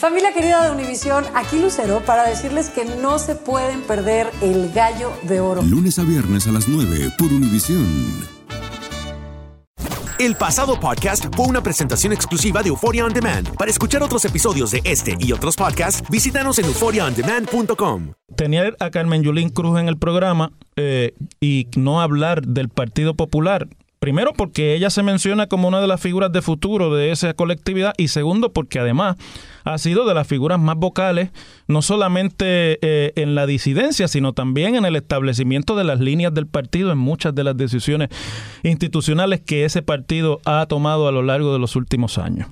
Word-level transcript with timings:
Familia 0.00 0.32
querida 0.32 0.64
de 0.64 0.70
Univisión, 0.70 1.26
aquí 1.34 1.60
Lucero 1.60 2.00
para 2.06 2.26
decirles 2.26 2.70
que 2.70 2.86
no 2.86 3.18
se 3.18 3.34
pueden 3.34 3.82
perder 3.82 4.30
el 4.40 4.72
gallo 4.72 5.12
de 5.24 5.40
oro. 5.40 5.60
Lunes 5.60 5.98
a 5.98 6.04
viernes 6.04 6.46
a 6.46 6.52
las 6.52 6.66
9 6.68 7.10
por 7.18 7.30
Univisión. 7.30 7.86
El 10.18 10.36
pasado 10.36 10.80
podcast 10.80 11.26
fue 11.36 11.46
una 11.46 11.62
presentación 11.62 12.14
exclusiva 12.14 12.62
de 12.62 12.70
Euphoria 12.70 13.04
On 13.04 13.12
Demand. 13.12 13.54
Para 13.56 13.70
escuchar 13.70 14.02
otros 14.02 14.24
episodios 14.24 14.70
de 14.70 14.80
este 14.84 15.16
y 15.18 15.32
otros 15.32 15.54
podcasts, 15.54 16.02
visítanos 16.08 16.58
en 16.58 16.64
euphoriaondemand.com. 16.64 18.14
Tenía 18.36 18.74
a 18.80 18.88
Carmen 18.88 19.22
Yulín 19.22 19.50
Cruz 19.50 19.78
en 19.78 19.88
el 19.88 19.98
programa 19.98 20.52
eh, 20.76 21.12
y 21.42 21.68
no 21.76 22.00
hablar 22.00 22.46
del 22.46 22.70
Partido 22.70 23.12
Popular. 23.12 23.68
Primero 24.00 24.32
porque 24.32 24.74
ella 24.74 24.88
se 24.88 25.02
menciona 25.02 25.46
como 25.46 25.68
una 25.68 25.78
de 25.78 25.86
las 25.86 26.00
figuras 26.00 26.32
de 26.32 26.40
futuro 26.40 26.94
de 26.94 27.10
esa 27.10 27.34
colectividad 27.34 27.92
y 27.98 28.08
segundo 28.08 28.50
porque 28.50 28.78
además 28.78 29.16
ha 29.64 29.76
sido 29.76 30.06
de 30.06 30.14
las 30.14 30.26
figuras 30.26 30.58
más 30.58 30.76
vocales, 30.76 31.28
no 31.68 31.82
solamente 31.82 32.78
eh, 32.80 33.12
en 33.16 33.34
la 33.34 33.44
disidencia, 33.44 34.08
sino 34.08 34.32
también 34.32 34.74
en 34.74 34.86
el 34.86 34.96
establecimiento 34.96 35.76
de 35.76 35.84
las 35.84 36.00
líneas 36.00 36.32
del 36.32 36.46
partido 36.46 36.92
en 36.92 36.96
muchas 36.96 37.34
de 37.34 37.44
las 37.44 37.58
decisiones 37.58 38.08
institucionales 38.62 39.42
que 39.42 39.66
ese 39.66 39.82
partido 39.82 40.40
ha 40.46 40.64
tomado 40.64 41.06
a 41.06 41.12
lo 41.12 41.22
largo 41.22 41.52
de 41.52 41.58
los 41.58 41.76
últimos 41.76 42.16
años. 42.16 42.48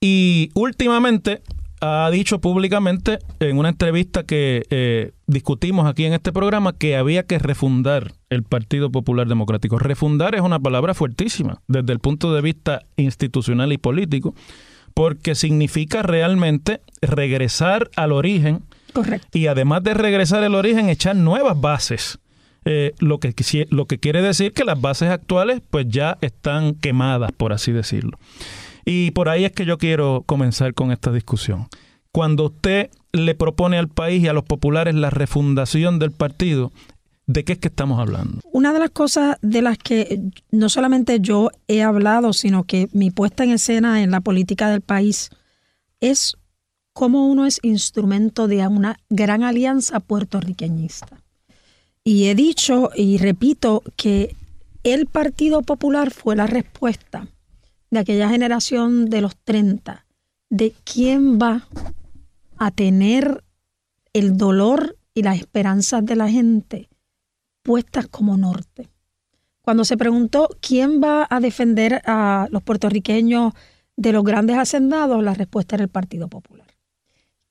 Y 0.00 0.48
últimamente 0.54 1.42
ha 1.80 2.10
dicho 2.10 2.40
públicamente 2.40 3.18
en 3.40 3.58
una 3.58 3.70
entrevista 3.70 4.24
que 4.24 4.64
eh, 4.70 5.12
discutimos 5.26 5.86
aquí 5.86 6.04
en 6.04 6.12
este 6.12 6.32
programa 6.32 6.74
que 6.74 6.96
había 6.96 7.24
que 7.24 7.38
refundar 7.38 8.12
el 8.28 8.42
Partido 8.42 8.90
Popular 8.90 9.26
Democrático. 9.26 9.78
Refundar 9.78 10.34
es 10.34 10.42
una 10.42 10.60
palabra 10.60 10.94
fuertísima 10.94 11.62
desde 11.68 11.92
el 11.92 11.98
punto 11.98 12.34
de 12.34 12.42
vista 12.42 12.82
institucional 12.96 13.72
y 13.72 13.78
político, 13.78 14.34
porque 14.94 15.34
significa 15.34 16.02
realmente 16.02 16.82
regresar 17.00 17.90
al 17.96 18.12
origen. 18.12 18.62
Correcto. 18.92 19.38
Y 19.38 19.46
además 19.46 19.82
de 19.82 19.94
regresar 19.94 20.44
al 20.44 20.54
origen, 20.54 20.88
echar 20.88 21.16
nuevas 21.16 21.58
bases. 21.60 22.18
Eh, 22.66 22.92
lo, 22.98 23.18
que, 23.18 23.34
lo 23.70 23.86
que 23.86 23.98
quiere 23.98 24.20
decir 24.20 24.52
que 24.52 24.66
las 24.66 24.78
bases 24.78 25.08
actuales 25.08 25.62
pues 25.70 25.86
ya 25.88 26.18
están 26.20 26.74
quemadas, 26.74 27.32
por 27.32 27.54
así 27.54 27.72
decirlo. 27.72 28.18
Y 28.92 29.12
por 29.12 29.28
ahí 29.28 29.44
es 29.44 29.52
que 29.52 29.64
yo 29.64 29.78
quiero 29.78 30.24
comenzar 30.26 30.74
con 30.74 30.90
esta 30.90 31.12
discusión. 31.12 31.68
Cuando 32.10 32.46
usted 32.46 32.90
le 33.12 33.36
propone 33.36 33.78
al 33.78 33.86
país 33.88 34.20
y 34.20 34.26
a 34.26 34.32
los 34.32 34.42
populares 34.42 34.96
la 34.96 35.10
refundación 35.10 36.00
del 36.00 36.10
partido, 36.10 36.72
¿de 37.28 37.44
qué 37.44 37.52
es 37.52 37.60
que 37.60 37.68
estamos 37.68 38.00
hablando? 38.00 38.40
Una 38.52 38.72
de 38.72 38.80
las 38.80 38.90
cosas 38.90 39.36
de 39.42 39.62
las 39.62 39.78
que 39.78 40.20
no 40.50 40.68
solamente 40.68 41.20
yo 41.20 41.52
he 41.68 41.84
hablado, 41.84 42.32
sino 42.32 42.64
que 42.64 42.88
mi 42.92 43.12
puesta 43.12 43.44
en 43.44 43.52
escena 43.52 44.02
en 44.02 44.10
la 44.10 44.22
política 44.22 44.68
del 44.68 44.80
país 44.80 45.30
es 46.00 46.36
cómo 46.92 47.28
uno 47.28 47.46
es 47.46 47.60
instrumento 47.62 48.48
de 48.48 48.66
una 48.66 48.98
gran 49.08 49.44
alianza 49.44 50.00
puertorriqueñista. 50.00 51.22
Y 52.02 52.24
he 52.24 52.34
dicho 52.34 52.90
y 52.96 53.18
repito 53.18 53.84
que 53.94 54.34
el 54.82 55.06
Partido 55.06 55.62
Popular 55.62 56.10
fue 56.10 56.34
la 56.34 56.48
respuesta 56.48 57.28
de 57.90 58.00
aquella 58.00 58.28
generación 58.28 59.06
de 59.06 59.20
los 59.20 59.36
30, 59.36 60.06
de 60.48 60.74
quién 60.84 61.38
va 61.38 61.68
a 62.56 62.70
tener 62.70 63.44
el 64.12 64.36
dolor 64.36 64.96
y 65.14 65.22
las 65.22 65.38
esperanzas 65.38 66.04
de 66.04 66.16
la 66.16 66.28
gente 66.28 66.88
puestas 67.62 68.06
como 68.08 68.36
norte. 68.36 68.88
Cuando 69.62 69.84
se 69.84 69.96
preguntó 69.96 70.48
quién 70.60 71.00
va 71.02 71.26
a 71.28 71.40
defender 71.40 72.02
a 72.06 72.48
los 72.50 72.62
puertorriqueños 72.62 73.52
de 73.96 74.12
los 74.12 74.24
grandes 74.24 74.56
hacendados, 74.56 75.22
la 75.22 75.34
respuesta 75.34 75.76
era 75.76 75.84
el 75.84 75.90
Partido 75.90 76.28
Popular. 76.28 76.66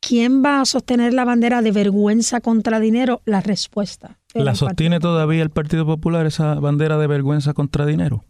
¿Quién 0.01 0.43
va 0.43 0.61
a 0.61 0.65
sostener 0.65 1.13
la 1.13 1.25
bandera 1.25 1.61
de 1.61 1.71
vergüenza 1.71 2.41
contra 2.41 2.79
dinero? 2.79 3.21
La 3.25 3.41
respuesta. 3.41 4.17
¿La 4.33 4.55
sostiene 4.55 4.99
todavía 4.99 5.43
el 5.43 5.49
Partido 5.49 5.85
Popular 5.85 6.25
esa 6.25 6.55
bandera 6.55 6.97
de 6.97 7.07
vergüenza 7.07 7.53
contra 7.53 7.85
dinero? 7.85 8.23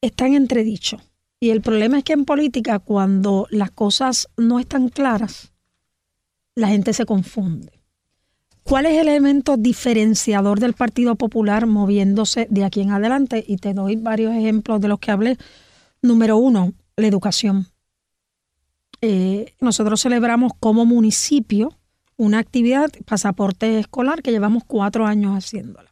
Está 0.00 0.26
en 0.26 0.34
entredicho. 0.34 0.98
Y 1.42 1.50
el 1.50 1.60
problema 1.60 1.98
es 1.98 2.04
que 2.04 2.12
en 2.12 2.24
política, 2.24 2.78
cuando 2.78 3.48
las 3.50 3.72
cosas 3.72 4.28
no 4.36 4.60
están 4.60 4.88
claras, 4.88 5.52
la 6.54 6.68
gente 6.68 6.92
se 6.92 7.04
confunde. 7.04 7.82
¿Cuál 8.62 8.86
es 8.86 8.92
el 8.92 9.08
elemento 9.08 9.56
diferenciador 9.56 10.60
del 10.60 10.74
Partido 10.74 11.16
Popular 11.16 11.66
moviéndose 11.66 12.46
de 12.48 12.64
aquí 12.64 12.80
en 12.80 12.92
adelante? 12.92 13.44
Y 13.44 13.56
te 13.56 13.74
doy 13.74 13.96
varios 13.96 14.32
ejemplos 14.36 14.80
de 14.80 14.86
los 14.86 15.00
que 15.00 15.10
hablé. 15.10 15.36
Número 16.00 16.36
uno, 16.36 16.74
la 16.94 17.08
educación. 17.08 17.66
Eh, 19.00 19.52
nosotros 19.60 20.00
celebramos 20.00 20.52
como 20.60 20.86
municipio 20.86 21.76
una 22.16 22.38
actividad, 22.38 22.92
pasaporte 23.04 23.80
escolar, 23.80 24.22
que 24.22 24.30
llevamos 24.30 24.62
cuatro 24.64 25.06
años 25.06 25.36
haciéndola 25.36 25.91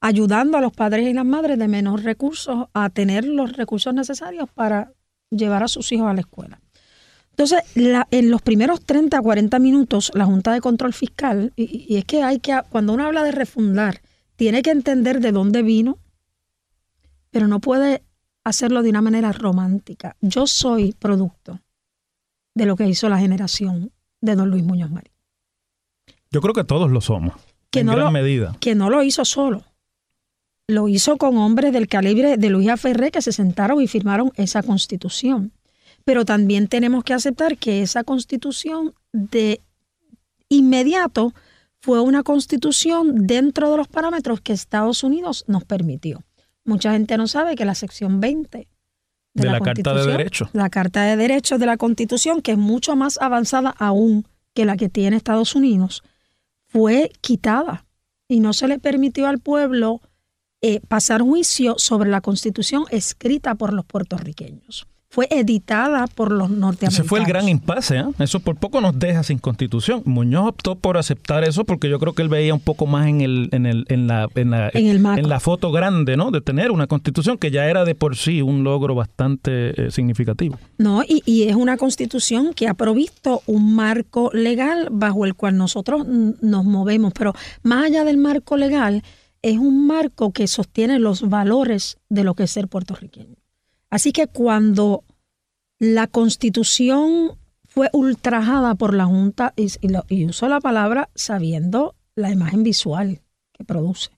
ayudando 0.00 0.56
a 0.56 0.60
los 0.60 0.72
padres 0.72 1.08
y 1.08 1.12
las 1.12 1.26
madres 1.26 1.58
de 1.58 1.68
menos 1.68 2.02
recursos 2.02 2.68
a 2.72 2.90
tener 2.90 3.24
los 3.24 3.52
recursos 3.52 3.94
necesarios 3.94 4.48
para 4.54 4.92
llevar 5.30 5.62
a 5.62 5.68
sus 5.68 5.92
hijos 5.92 6.08
a 6.08 6.14
la 6.14 6.20
escuela. 6.20 6.60
Entonces, 7.30 7.62
en 7.74 8.30
los 8.30 8.42
primeros 8.42 8.84
30 8.84 9.16
a 9.16 9.22
40 9.22 9.58
minutos, 9.60 10.10
la 10.14 10.26
Junta 10.26 10.52
de 10.52 10.60
Control 10.60 10.92
Fiscal, 10.92 11.52
y, 11.56 11.86
y, 11.88 11.96
es 11.96 12.04
que 12.04 12.22
hay 12.22 12.38
que, 12.38 12.58
cuando 12.68 12.92
uno 12.92 13.06
habla 13.06 13.22
de 13.22 13.32
refundar, 13.32 14.02
tiene 14.36 14.62
que 14.62 14.70
entender 14.70 15.20
de 15.20 15.32
dónde 15.32 15.62
vino, 15.62 15.98
pero 17.30 17.46
no 17.46 17.60
puede 17.60 18.02
hacerlo 18.44 18.82
de 18.82 18.90
una 18.90 19.00
manera 19.00 19.32
romántica. 19.32 20.16
Yo 20.20 20.46
soy 20.46 20.92
producto 20.92 21.60
de 22.54 22.66
lo 22.66 22.76
que 22.76 22.88
hizo 22.88 23.08
la 23.08 23.18
generación 23.18 23.92
de 24.20 24.34
don 24.34 24.50
Luis 24.50 24.64
Muñoz 24.64 24.90
Marín. 24.90 25.12
Yo 26.30 26.40
creo 26.40 26.52
que 26.52 26.64
todos 26.64 26.90
lo 26.90 27.00
somos, 27.00 27.34
que 27.70 27.80
en 27.80 27.86
no 27.86 27.92
gran 27.92 28.06
lo, 28.06 28.10
medida. 28.10 28.56
Que 28.60 28.74
no 28.74 28.90
lo 28.90 29.02
hizo 29.02 29.24
solo 29.24 29.64
lo 30.70 30.88
hizo 30.88 31.16
con 31.16 31.36
hombres 31.36 31.72
del 31.72 31.88
calibre 31.88 32.36
de 32.36 32.50
Luis 32.50 32.68
Ferré 32.78 33.10
que 33.10 33.22
se 33.22 33.32
sentaron 33.32 33.80
y 33.82 33.86
firmaron 33.86 34.32
esa 34.36 34.62
constitución. 34.62 35.52
Pero 36.04 36.24
también 36.24 36.68
tenemos 36.68 37.04
que 37.04 37.12
aceptar 37.12 37.58
que 37.58 37.82
esa 37.82 38.04
constitución 38.04 38.94
de 39.12 39.60
inmediato 40.48 41.34
fue 41.80 42.00
una 42.00 42.22
constitución 42.22 43.26
dentro 43.26 43.70
de 43.70 43.76
los 43.76 43.88
parámetros 43.88 44.40
que 44.40 44.52
Estados 44.52 45.02
Unidos 45.02 45.44
nos 45.46 45.64
permitió. 45.64 46.22
Mucha 46.64 46.92
gente 46.92 47.16
no 47.16 47.26
sabe 47.26 47.56
que 47.56 47.64
la 47.64 47.74
sección 47.74 48.20
20 48.20 48.58
de, 48.58 48.66
de 49.34 49.46
la, 49.46 49.52
la 49.52 49.60
Carta 49.60 49.94
de 49.94 50.06
Derechos. 50.06 50.50
La 50.52 50.70
Carta 50.70 51.02
de 51.04 51.16
Derechos 51.16 51.58
de 51.58 51.66
la 51.66 51.76
Constitución, 51.76 52.42
que 52.42 52.52
es 52.52 52.58
mucho 52.58 52.96
más 52.96 53.18
avanzada 53.20 53.74
aún 53.78 54.26
que 54.54 54.64
la 54.64 54.76
que 54.76 54.88
tiene 54.88 55.16
Estados 55.16 55.54
Unidos, 55.54 56.02
fue 56.66 57.12
quitada 57.20 57.86
y 58.28 58.40
no 58.40 58.52
se 58.52 58.68
le 58.68 58.78
permitió 58.78 59.26
al 59.26 59.38
pueblo 59.38 60.00
eh, 60.62 60.80
pasar 60.88 61.22
juicio 61.22 61.74
sobre 61.78 62.10
la 62.10 62.20
constitución 62.20 62.84
escrita 62.90 63.54
por 63.54 63.72
los 63.72 63.84
puertorriqueños. 63.84 64.86
Fue 65.12 65.26
editada 65.28 66.06
por 66.06 66.30
los 66.30 66.50
norteamericanos. 66.50 67.00
Ese 67.00 67.02
fue 67.02 67.18
el 67.18 67.26
gran 67.26 67.48
impasse, 67.48 67.98
¿eh? 67.98 68.04
Eso 68.20 68.38
por 68.38 68.54
poco 68.54 68.80
nos 68.80 68.96
deja 68.96 69.24
sin 69.24 69.38
constitución. 69.38 70.02
Muñoz 70.04 70.50
optó 70.50 70.76
por 70.76 70.98
aceptar 70.98 71.42
eso 71.42 71.64
porque 71.64 71.88
yo 71.88 71.98
creo 71.98 72.12
que 72.12 72.22
él 72.22 72.28
veía 72.28 72.54
un 72.54 72.60
poco 72.60 72.86
más 72.86 73.08
en 73.08 73.20
el, 73.20 73.48
en 73.50 73.66
el, 73.66 73.86
en 73.88 74.06
la, 74.06 74.28
en 74.36 74.50
la, 74.52 74.70
en 74.72 74.86
el 74.86 75.04
en 75.04 75.28
la 75.28 75.40
foto 75.40 75.72
grande, 75.72 76.16
¿no? 76.16 76.30
De 76.30 76.40
tener 76.40 76.70
una 76.70 76.86
constitución 76.86 77.38
que 77.38 77.50
ya 77.50 77.66
era 77.66 77.84
de 77.84 77.96
por 77.96 78.14
sí 78.14 78.40
un 78.40 78.62
logro 78.62 78.94
bastante 78.94 79.86
eh, 79.86 79.90
significativo. 79.90 80.60
No, 80.78 81.02
y, 81.02 81.24
y 81.26 81.48
es 81.48 81.56
una 81.56 81.76
constitución 81.76 82.54
que 82.54 82.68
ha 82.68 82.74
provisto 82.74 83.42
un 83.46 83.74
marco 83.74 84.30
legal 84.32 84.90
bajo 84.92 85.24
el 85.24 85.34
cual 85.34 85.56
nosotros 85.56 86.06
nos 86.06 86.64
movemos. 86.64 87.12
Pero 87.14 87.34
más 87.64 87.86
allá 87.86 88.04
del 88.04 88.16
marco 88.16 88.56
legal, 88.56 89.02
es 89.42 89.58
un 89.58 89.86
marco 89.86 90.32
que 90.32 90.46
sostiene 90.46 90.98
los 90.98 91.28
valores 91.28 91.98
de 92.08 92.24
lo 92.24 92.34
que 92.34 92.44
es 92.44 92.50
ser 92.50 92.68
puertorriqueño. 92.68 93.36
Así 93.88 94.12
que 94.12 94.26
cuando 94.26 95.04
la 95.78 96.06
constitución 96.06 97.38
fue 97.64 97.88
ultrajada 97.92 98.74
por 98.74 98.94
la 98.94 99.06
Junta, 99.06 99.54
y, 99.56 99.68
y, 100.08 100.26
uso 100.26 100.48
la 100.48 100.60
palabra 100.60 101.08
sabiendo 101.14 101.94
la 102.14 102.30
imagen 102.30 102.62
visual 102.62 103.22
que 103.52 103.64
produce, 103.64 104.10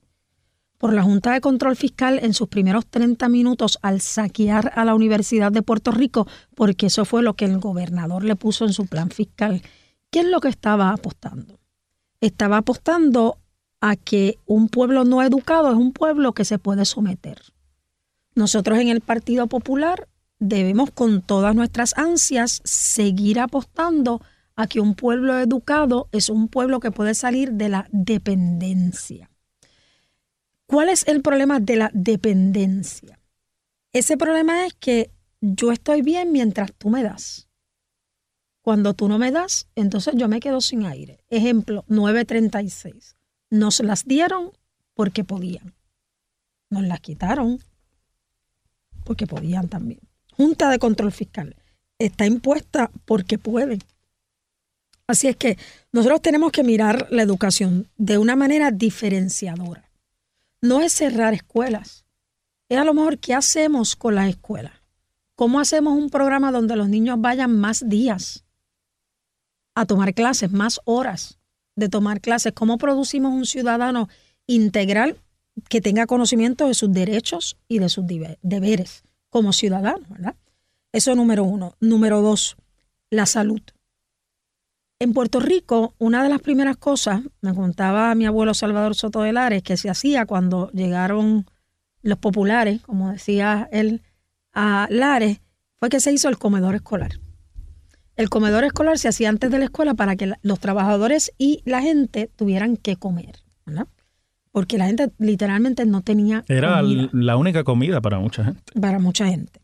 por 0.77 0.93
la 0.93 1.03
Junta 1.03 1.31
de 1.31 1.39
Control 1.39 1.77
Fiscal 1.77 2.19
en 2.21 2.33
sus 2.33 2.49
primeros 2.49 2.85
30 2.87 3.29
minutos 3.29 3.79
al 3.81 4.01
saquear 4.01 4.73
a 4.75 4.83
la 4.83 4.95
Universidad 4.95 5.51
de 5.51 5.61
Puerto 5.61 5.91
Rico, 5.91 6.27
porque 6.55 6.87
eso 6.87 7.05
fue 7.05 7.23
lo 7.23 7.35
que 7.35 7.45
el 7.45 7.59
gobernador 7.59 8.25
le 8.25 8.35
puso 8.35 8.65
en 8.65 8.73
su 8.73 8.87
plan 8.87 9.09
fiscal. 9.09 9.61
¿Qué 10.09 10.19
es 10.19 10.27
lo 10.27 10.41
que 10.41 10.49
estaba 10.49 10.89
apostando? 10.89 11.59
Estaba 12.19 12.57
apostando 12.57 13.37
a 13.85 13.97
que 13.97 14.39
un 14.45 14.69
pueblo 14.69 15.03
no 15.03 15.21
educado 15.21 15.69
es 15.69 15.75
un 15.75 15.91
pueblo 15.91 16.31
que 16.31 16.45
se 16.45 16.57
puede 16.57 16.85
someter. 16.85 17.41
Nosotros 18.33 18.79
en 18.79 18.87
el 18.87 19.01
Partido 19.01 19.47
Popular 19.47 20.07
debemos 20.39 20.89
con 20.91 21.21
todas 21.21 21.53
nuestras 21.53 21.93
ansias 21.97 22.61
seguir 22.63 23.41
apostando 23.41 24.21
a 24.55 24.67
que 24.67 24.79
un 24.79 24.95
pueblo 24.95 25.37
educado 25.37 26.07
es 26.13 26.29
un 26.29 26.47
pueblo 26.47 26.79
que 26.79 26.91
puede 26.91 27.13
salir 27.13 27.51
de 27.51 27.67
la 27.67 27.89
dependencia. 27.91 29.29
¿Cuál 30.65 30.87
es 30.87 31.05
el 31.05 31.21
problema 31.21 31.59
de 31.59 31.75
la 31.75 31.91
dependencia? 31.93 33.19
Ese 33.91 34.15
problema 34.15 34.65
es 34.65 34.75
que 34.75 35.11
yo 35.41 35.73
estoy 35.73 36.03
bien 36.03 36.31
mientras 36.31 36.71
tú 36.71 36.89
me 36.89 37.03
das. 37.03 37.49
Cuando 38.61 38.93
tú 38.93 39.09
no 39.09 39.19
me 39.19 39.31
das, 39.31 39.67
entonces 39.75 40.13
yo 40.15 40.29
me 40.29 40.39
quedo 40.39 40.61
sin 40.61 40.85
aire. 40.85 41.25
Ejemplo, 41.29 41.83
936. 41.89 43.17
Nos 43.53 43.81
las 43.81 44.05
dieron 44.05 44.51
porque 44.95 45.23
podían. 45.23 45.75
Nos 46.71 46.81
las 46.85 47.01
quitaron 47.01 47.59
porque 49.03 49.27
podían 49.27 49.67
también. 49.69 49.99
Junta 50.31 50.71
de 50.71 50.79
Control 50.79 51.11
Fiscal 51.11 51.55
está 51.99 52.25
impuesta 52.25 52.89
porque 53.05 53.37
pueden. 53.37 53.83
Así 55.05 55.27
es 55.27 55.35
que 55.35 55.59
nosotros 55.91 56.23
tenemos 56.23 56.51
que 56.51 56.63
mirar 56.63 57.05
la 57.11 57.21
educación 57.21 57.87
de 57.95 58.17
una 58.17 58.35
manera 58.35 58.71
diferenciadora. 58.71 59.87
No 60.59 60.81
es 60.81 60.91
cerrar 60.91 61.35
escuelas. 61.35 62.05
Es 62.69 62.79
a 62.79 62.83
lo 62.83 62.95
mejor 62.95 63.19
qué 63.19 63.35
hacemos 63.35 63.95
con 63.95 64.15
las 64.15 64.29
escuelas. 64.29 64.73
¿Cómo 65.35 65.59
hacemos 65.59 65.93
un 65.93 66.09
programa 66.09 66.51
donde 66.51 66.75
los 66.75 66.89
niños 66.89 67.21
vayan 67.21 67.55
más 67.55 67.87
días 67.87 68.45
a 69.75 69.85
tomar 69.85 70.15
clases, 70.15 70.51
más 70.51 70.81
horas 70.85 71.37
de 71.75 71.89
tomar 71.89 72.21
clases? 72.21 72.53
¿Cómo 72.53 72.77
producimos 72.77 73.33
un 73.33 73.45
ciudadano 73.45 74.09
integral 74.47 75.17
que 75.69 75.81
tenga 75.81 76.05
conocimiento 76.05 76.67
de 76.67 76.73
sus 76.73 76.91
derechos 76.91 77.57
y 77.67 77.79
de 77.79 77.89
sus 77.89 78.05
deberes 78.41 79.03
como 79.29 79.53
ciudadano? 79.53 80.05
¿verdad? 80.09 80.35
Eso 80.91 81.15
número 81.15 81.43
uno. 81.43 81.75
Número 81.79 82.21
dos, 82.21 82.55
la 83.09 83.25
salud. 83.25 83.61
En 84.99 85.13
Puerto 85.13 85.39
Rico, 85.39 85.95
una 85.97 86.23
de 86.23 86.29
las 86.29 86.39
primeras 86.39 86.77
cosas, 86.77 87.21
me 87.41 87.53
contaba 87.53 88.15
mi 88.15 88.25
abuelo 88.25 88.53
Salvador 88.53 88.95
Soto 88.95 89.21
de 89.21 89.33
Lares, 89.33 89.63
que 89.63 89.75
se 89.75 89.89
hacía 89.89 90.25
cuando 90.25 90.69
llegaron 90.71 91.45
los 92.03 92.17
populares, 92.19 92.81
como 92.81 93.11
decía 93.11 93.67
él, 93.71 94.01
a 94.53 94.87
Lares, 94.89 95.41
fue 95.77 95.89
que 95.89 95.99
se 95.99 96.13
hizo 96.13 96.29
el 96.29 96.37
comedor 96.37 96.75
escolar. 96.75 97.19
El 98.15 98.29
comedor 98.29 98.63
escolar 98.63 98.99
se 98.99 99.07
hacía 99.07 99.29
antes 99.29 99.49
de 99.49 99.59
la 99.59 99.65
escuela 99.65 99.95
para 99.95 100.15
que 100.15 100.33
los 100.41 100.59
trabajadores 100.59 101.31
y 101.37 101.61
la 101.65 101.81
gente 101.81 102.29
tuvieran 102.35 102.77
que 102.77 102.95
comer, 102.95 103.43
¿verdad? 103.65 103.87
Porque 104.51 104.77
la 104.77 104.85
gente 104.85 105.11
literalmente 105.17 105.85
no 105.85 106.01
tenía. 106.01 106.43
Era 106.47 106.81
la 106.83 107.37
única 107.37 107.63
comida 107.63 108.01
para 108.01 108.19
mucha 108.19 108.45
gente. 108.45 108.79
Para 108.79 108.99
mucha 108.99 109.25
gente. 109.27 109.61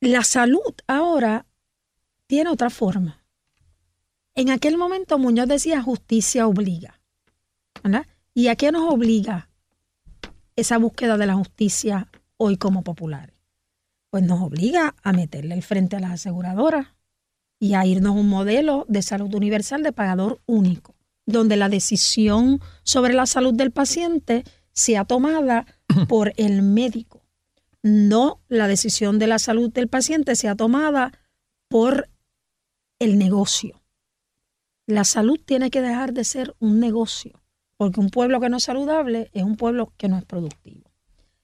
La 0.00 0.24
salud 0.24 0.74
ahora 0.88 1.46
tiene 2.26 2.50
otra 2.50 2.68
forma. 2.68 3.22
En 4.34 4.50
aquel 4.50 4.76
momento 4.76 5.18
Muñoz 5.18 5.46
decía 5.46 5.82
justicia 5.82 6.48
obliga. 6.48 7.00
¿verdad? 7.82 8.06
¿Y 8.34 8.48
a 8.48 8.56
qué 8.56 8.72
nos 8.72 8.92
obliga 8.92 9.48
esa 10.56 10.78
búsqueda 10.78 11.16
de 11.16 11.26
la 11.26 11.34
justicia 11.34 12.08
hoy 12.36 12.56
como 12.56 12.82
populares? 12.82 13.34
Pues 14.10 14.24
nos 14.24 14.40
obliga 14.40 14.94
a 15.02 15.12
meterle 15.12 15.54
el 15.54 15.62
frente 15.62 15.96
a 15.96 16.00
las 16.00 16.12
aseguradoras 16.12 16.95
y 17.58 17.74
a 17.74 17.86
irnos 17.86 18.16
a 18.16 18.18
un 18.20 18.28
modelo 18.28 18.84
de 18.88 19.02
salud 19.02 19.34
universal 19.34 19.82
de 19.82 19.92
pagador 19.92 20.40
único, 20.46 20.94
donde 21.26 21.56
la 21.56 21.68
decisión 21.68 22.60
sobre 22.82 23.14
la 23.14 23.26
salud 23.26 23.54
del 23.54 23.70
paciente 23.70 24.44
sea 24.72 25.04
tomada 25.04 25.66
por 26.08 26.32
el 26.36 26.62
médico, 26.62 27.22
no 27.82 28.40
la 28.48 28.68
decisión 28.68 29.18
de 29.18 29.26
la 29.26 29.38
salud 29.38 29.72
del 29.72 29.88
paciente 29.88 30.36
sea 30.36 30.54
tomada 30.54 31.12
por 31.68 32.08
el 32.98 33.18
negocio 33.18 33.80
la 34.86 35.04
salud 35.04 35.38
tiene 35.44 35.70
que 35.70 35.82
dejar 35.82 36.12
de 36.12 36.24
ser 36.24 36.54
un 36.60 36.78
negocio, 36.78 37.42
porque 37.76 38.00
un 38.00 38.10
pueblo 38.10 38.40
que 38.40 38.48
no 38.48 38.58
es 38.58 38.64
saludable 38.64 39.30
es 39.32 39.42
un 39.42 39.56
pueblo 39.56 39.92
que 39.96 40.08
no 40.08 40.16
es 40.16 40.24
productivo. 40.24 40.90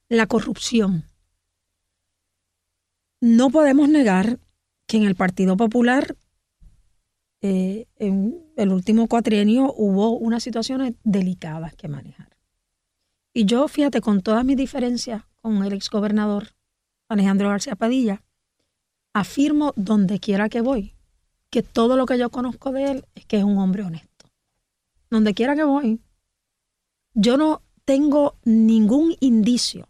La 0.09 0.27
corrupción. 0.27 1.05
No 3.21 3.51
podemos 3.51 3.89
negar 3.89 4.39
que 4.93 4.99
en 4.99 5.05
el 5.05 5.15
Partido 5.15 5.57
Popular, 5.57 6.17
eh, 7.41 7.87
en 7.97 8.45
el 8.59 8.69
último 8.69 9.09
cuatrienio, 9.09 9.73
hubo 9.75 10.11
unas 10.19 10.43
situaciones 10.43 10.93
delicadas 11.03 11.75
que 11.75 11.89
manejar. 11.89 12.29
Y 13.33 13.47
yo, 13.47 13.69
fíjate, 13.69 14.03
con 14.03 14.21
todas 14.21 14.45
mis 14.45 14.59
diferencias 14.59 15.23
con 15.41 15.65
el 15.65 15.73
exgobernador 15.73 16.49
Alejandro 17.09 17.49
García 17.49 17.75
Padilla, 17.75 18.23
afirmo 19.15 19.73
donde 19.77 20.21
quiera 20.21 20.51
que 20.51 20.61
voy 20.61 20.95
que 21.49 21.63
todo 21.63 21.97
lo 21.97 22.05
que 22.05 22.19
yo 22.19 22.29
conozco 22.29 22.71
de 22.71 22.91
él 22.91 23.05
es 23.15 23.25
que 23.25 23.39
es 23.39 23.45
un 23.45 23.57
hombre 23.57 23.85
honesto. 23.85 24.27
Donde 25.09 25.33
quiera 25.33 25.57
que 25.57 25.65
voy, 25.65 26.03
yo 27.15 27.39
no 27.39 27.63
tengo 27.87 28.37
ningún 28.45 29.17
indicio 29.21 29.89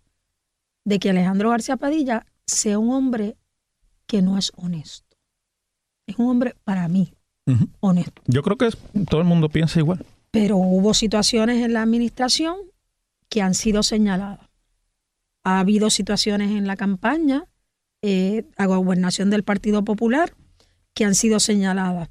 de 0.84 1.00
que 1.00 1.10
Alejandro 1.10 1.50
García 1.50 1.76
Padilla 1.76 2.25
sea 2.46 2.78
un 2.78 2.90
hombre 2.90 3.37
que 4.06 4.22
no 4.22 4.38
es 4.38 4.52
honesto. 4.56 5.16
Es 6.06 6.19
un 6.19 6.28
hombre 6.28 6.54
para 6.64 6.88
mí 6.88 7.14
honesto. 7.81 8.22
Yo 8.26 8.43
creo 8.43 8.56
que 8.56 8.70
todo 9.08 9.20
el 9.20 9.26
mundo 9.26 9.49
piensa 9.49 9.78
igual. 9.78 10.04
Pero 10.31 10.56
hubo 10.56 10.94
situaciones 10.94 11.64
en 11.64 11.72
la 11.72 11.82
administración 11.82 12.56
que 13.28 13.43
han 13.43 13.54
sido 13.54 13.82
señaladas. 13.82 14.49
Ha 15.44 15.58
habido 15.58 15.90
situaciones 15.90 16.50
en 16.50 16.66
la 16.66 16.76
campaña 16.76 17.46
eh, 18.02 18.44
a 18.56 18.66
gobernación 18.66 19.31
del 19.31 19.43
Partido 19.43 19.84
Popular 19.84 20.34
que 20.94 21.04
han 21.04 21.14
sido 21.14 21.40
señaladas. 21.40 22.10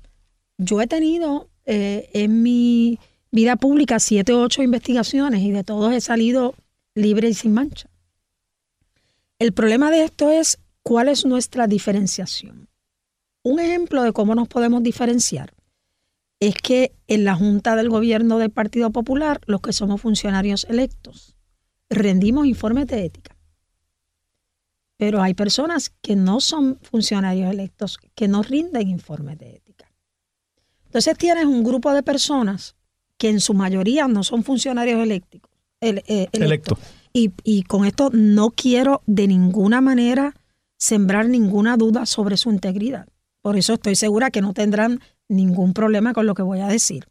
Yo 0.58 0.82
he 0.82 0.88
tenido 0.88 1.50
eh, 1.66 2.10
en 2.14 2.44
mi 2.44 3.00
vida 3.32 3.56
pública 3.56 4.00
siete 4.00 4.34
o 4.34 4.42
ocho 4.42 4.64
investigaciones 4.64 5.42
y 5.42 5.52
de 5.52 5.64
todos 5.64 5.94
he 5.94 6.02
salido 6.02 6.56
libre 6.96 7.30
y 7.30 7.34
sin 7.34 7.54
mancha. 7.54 7.90
El 9.40 9.54
problema 9.54 9.90
de 9.92 10.04
esto 10.04 10.30
es 10.30 10.60
cuál 10.84 11.10
es 11.10 11.26
nuestra 11.26 11.68
diferenciación. 11.68 12.70
Un 13.44 13.60
ejemplo 13.60 14.04
de 14.04 14.14
cómo 14.14 14.36
nos 14.36 14.48
podemos 14.48 14.84
diferenciar 14.84 15.54
es 16.40 16.56
que 16.56 16.96
en 17.08 17.24
la 17.24 17.36
Junta 17.36 17.76
del 17.76 17.90
Gobierno 17.90 18.40
del 18.40 18.50
Partido 18.50 18.92
Popular, 18.92 19.42
los 19.46 19.62
que 19.62 19.74
somos 19.74 20.02
funcionarios 20.02 20.66
electos, 20.70 21.36
rendimos 21.90 22.48
informes 22.48 22.88
de 22.88 23.06
ética. 23.06 23.38
Pero 24.98 25.22
hay 25.22 25.34
personas 25.34 25.92
que 26.02 26.16
no 26.16 26.42
son 26.42 26.80
funcionarios 26.82 27.52
electos, 27.52 28.00
que 28.16 28.28
no 28.28 28.44
rinden 28.44 28.90
informes 28.90 29.38
de 29.38 29.56
ética. 29.56 29.92
Entonces 30.86 31.18
tienes 31.18 31.46
un 31.46 31.64
grupo 31.64 31.94
de 31.94 32.04
personas 32.04 32.76
que 33.18 33.30
en 33.30 33.40
su 33.40 33.54
mayoría 33.54 34.08
no 34.08 34.24
son 34.24 34.44
funcionarios 34.44 35.08
eh, 35.82 36.28
electos. 36.32 36.80
Y, 37.14 37.32
y 37.44 37.64
con 37.64 37.86
esto 37.86 38.10
no 38.12 38.52
quiero 38.52 39.02
de 39.06 39.28
ninguna 39.28 39.80
manera 39.82 40.34
sembrar 40.82 41.30
ninguna 41.30 41.78
duda 41.78 42.08
sobre 42.08 42.38
su 42.38 42.50
integridad. 42.50 43.08
Por 43.44 43.56
eso 43.56 43.76
estoy 43.76 43.96
segura 43.96 44.32
que 44.32 44.42
no 44.42 44.54
tendrán 44.54 45.00
ningún 45.30 45.74
problema 45.74 46.12
con 46.12 46.26
lo 46.26 46.34
que 46.34 46.42
voy 46.42 46.60
a 46.60 46.68
decir. 46.68 47.08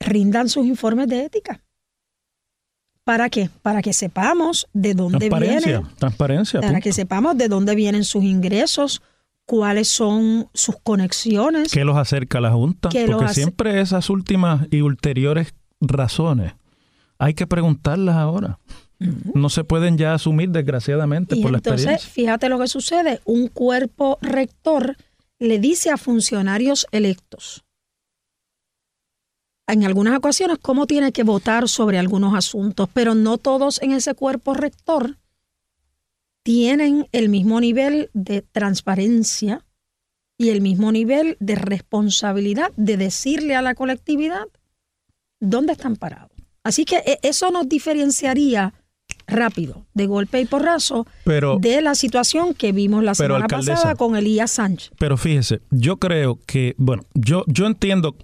Rindan 0.00 0.48
sus 0.48 0.64
informes 0.64 1.08
de 1.08 1.26
ética. 1.26 1.62
¿Para 3.04 3.28
qué? 3.28 3.50
Para 3.60 3.82
que 3.82 3.92
sepamos 3.92 4.66
de 4.72 4.94
dónde 4.94 5.28
vienen. 5.28 5.86
Transparencia. 5.98 6.60
Para 6.62 6.80
que 6.80 6.94
sepamos 6.94 7.36
de 7.36 7.48
dónde 7.48 7.74
vienen 7.74 8.04
sus 8.04 8.24
ingresos, 8.24 9.02
cuáles 9.44 9.88
son 9.88 10.48
sus 10.54 10.76
conexiones. 10.82 11.70
¿Qué 11.70 11.84
los 11.84 11.98
acerca 11.98 12.38
a 12.38 12.40
la 12.40 12.52
Junta? 12.52 12.88
Porque 12.88 13.34
siempre 13.34 13.82
esas 13.82 14.08
últimas 14.08 14.66
y 14.70 14.80
ulteriores 14.80 15.54
razones 15.82 16.54
hay 17.18 17.34
que 17.34 17.46
preguntarlas 17.46 18.16
ahora. 18.16 18.58
No 18.98 19.48
se 19.48 19.62
pueden 19.62 19.96
ya 19.96 20.14
asumir, 20.14 20.50
desgraciadamente, 20.50 21.36
por 21.36 21.52
la 21.52 21.58
experiencia. 21.58 21.92
Entonces, 21.92 22.10
fíjate 22.10 22.48
lo 22.48 22.58
que 22.58 22.66
sucede. 22.66 23.20
Un 23.24 23.46
cuerpo 23.46 24.18
rector 24.20 24.96
le 25.38 25.60
dice 25.60 25.90
a 25.90 25.96
funcionarios 25.96 26.86
electos, 26.90 27.64
en 29.68 29.84
algunas 29.84 30.16
ocasiones 30.16 30.58
cómo 30.60 30.86
tiene 30.86 31.12
que 31.12 31.22
votar 31.22 31.68
sobre 31.68 31.98
algunos 31.98 32.34
asuntos, 32.34 32.88
pero 32.92 33.14
no 33.14 33.38
todos 33.38 33.80
en 33.82 33.92
ese 33.92 34.14
cuerpo 34.14 34.54
rector 34.54 35.18
tienen 36.42 37.06
el 37.12 37.28
mismo 37.28 37.60
nivel 37.60 38.10
de 38.14 38.40
transparencia 38.40 39.66
y 40.38 40.48
el 40.48 40.62
mismo 40.62 40.90
nivel 40.90 41.36
de 41.40 41.56
responsabilidad 41.56 42.72
de 42.76 42.96
decirle 42.96 43.54
a 43.54 43.62
la 43.62 43.74
colectividad 43.74 44.46
dónde 45.40 45.72
están 45.72 45.96
parados. 45.96 46.32
Así 46.62 46.84
que 46.86 46.96
eh, 46.98 47.18
eso 47.22 47.50
nos 47.50 47.68
diferenciaría 47.68 48.72
rápido, 49.28 49.84
de 49.94 50.06
golpe 50.06 50.40
y 50.40 50.46
porrazo, 50.46 51.06
Pero- 51.24 51.58
de 51.60 51.82
la 51.82 51.94
situación 51.94 52.54
que 52.54 52.72
vimos 52.72 53.04
la 53.04 53.14
semana 53.14 53.46
pasada 53.46 53.94
con 53.94 54.16
Elías 54.16 54.50
Sánchez. 54.52 54.90
Pero 54.98 55.16
fíjese, 55.16 55.60
yo 55.70 55.98
creo 55.98 56.38
que, 56.46 56.74
bueno, 56.78 57.02
yo, 57.14 57.44
yo 57.46 57.66
entiendo 57.66 58.16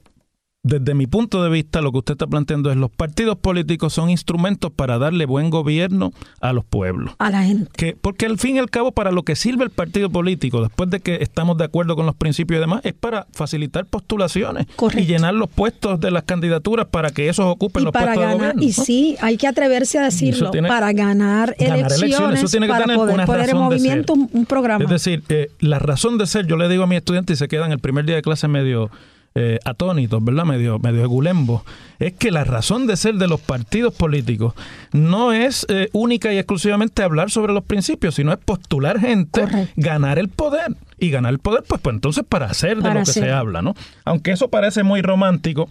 desde 0.66 0.94
mi 0.94 1.06
punto 1.06 1.44
de 1.44 1.50
vista 1.50 1.82
lo 1.82 1.92
que 1.92 1.98
usted 1.98 2.14
está 2.14 2.26
planteando 2.26 2.70
es 2.70 2.76
los 2.78 2.90
partidos 2.90 3.36
políticos 3.36 3.92
son 3.92 4.08
instrumentos 4.08 4.72
para 4.74 4.96
darle 4.98 5.26
buen 5.26 5.50
gobierno 5.50 6.12
a 6.40 6.54
los 6.54 6.64
pueblos. 6.64 7.14
A 7.18 7.28
la 7.30 7.42
gente. 7.44 7.70
Que, 7.76 7.94
porque 8.00 8.24
al 8.24 8.38
fin 8.38 8.56
y 8.56 8.58
al 8.60 8.70
cabo 8.70 8.90
para 8.90 9.12
lo 9.12 9.22
que 9.24 9.36
sirve 9.36 9.62
el 9.64 9.70
partido 9.70 10.08
político, 10.08 10.62
después 10.62 10.88
de 10.88 11.00
que 11.00 11.16
estamos 11.20 11.58
de 11.58 11.64
acuerdo 11.64 11.96
con 11.96 12.06
los 12.06 12.14
principios 12.16 12.56
y 12.56 12.60
demás, 12.62 12.80
es 12.84 12.94
para 12.94 13.26
facilitar 13.32 13.84
postulaciones 13.84 14.66
Correcto. 14.74 15.02
y 15.02 15.06
llenar 15.06 15.34
los 15.34 15.50
puestos 15.50 16.00
de 16.00 16.10
las 16.10 16.22
candidaturas 16.22 16.86
para 16.86 17.10
que 17.10 17.28
esos 17.28 17.44
ocupen 17.44 17.82
Y 17.82 17.84
los 17.84 17.92
para 17.92 18.06
puestos 18.14 18.22
de 18.22 18.26
ganar, 18.32 18.54
gobierno. 18.54 18.62
y 18.62 18.66
¿no? 18.78 18.84
sí, 18.84 19.16
hay 19.20 19.36
que 19.36 19.46
atreverse 19.46 19.98
a 19.98 20.04
decirlo, 20.04 20.50
tiene- 20.50 20.68
para 20.68 20.92
ganar, 20.94 21.54
Ganar 21.58 21.76
elecciones, 21.78 22.02
elecciones, 22.02 22.38
eso 22.40 22.48
tiene 22.48 22.66
que 22.66 22.72
para 22.72 22.84
tener 22.86 22.96
poder 22.96 23.14
una 23.16 23.26
poner 23.26 23.42
en 23.42 23.46
de 23.48 23.54
movimiento 23.54 24.12
un, 24.14 24.30
un 24.32 24.46
programa. 24.46 24.82
Es 24.82 24.88
decir, 24.90 25.22
eh, 25.28 25.50
la 25.60 25.78
razón 25.78 26.16
de 26.16 26.26
ser, 26.26 26.46
yo 26.46 26.56
le 26.56 26.70
digo 26.70 26.84
a 26.84 26.86
mis 26.86 26.96
estudiantes 26.96 27.36
y 27.36 27.38
se 27.38 27.48
quedan 27.48 27.70
el 27.70 27.80
primer 27.80 28.06
día 28.06 28.16
de 28.16 28.22
clase 28.22 28.48
medio 28.48 28.90
eh, 29.36 29.58
atónitos, 29.64 30.24
¿verdad? 30.24 30.44
Medio, 30.44 30.78
medio 30.78 31.02
egulembos. 31.02 31.62
Es 31.98 32.12
que 32.12 32.30
la 32.30 32.44
razón 32.44 32.86
de 32.86 32.96
ser 32.96 33.14
de 33.14 33.26
los 33.26 33.40
partidos 33.40 33.92
políticos 33.92 34.54
no 34.92 35.32
es 35.32 35.66
eh, 35.68 35.88
única 35.92 36.32
y 36.32 36.38
exclusivamente 36.38 37.02
hablar 37.02 37.30
sobre 37.30 37.52
los 37.52 37.64
principios, 37.64 38.14
sino 38.14 38.32
es 38.32 38.38
postular 38.38 39.00
gente, 39.00 39.40
Correcto. 39.40 39.72
ganar 39.76 40.18
el 40.18 40.28
poder. 40.28 40.76
Y 40.98 41.10
ganar 41.10 41.32
el 41.32 41.40
poder, 41.40 41.64
pues, 41.66 41.80
pues 41.80 41.94
entonces 41.94 42.24
para 42.28 42.46
hacer 42.46 42.76
de 42.76 42.82
Para 42.82 43.00
lo 43.00 43.00
que 43.00 43.12
se 43.12 43.32
habla, 43.32 43.60
¿no? 43.60 43.74
Aunque 44.04 44.30
eso 44.30 44.48
parece 44.48 44.84
muy 44.84 45.02
romántico, 45.02 45.68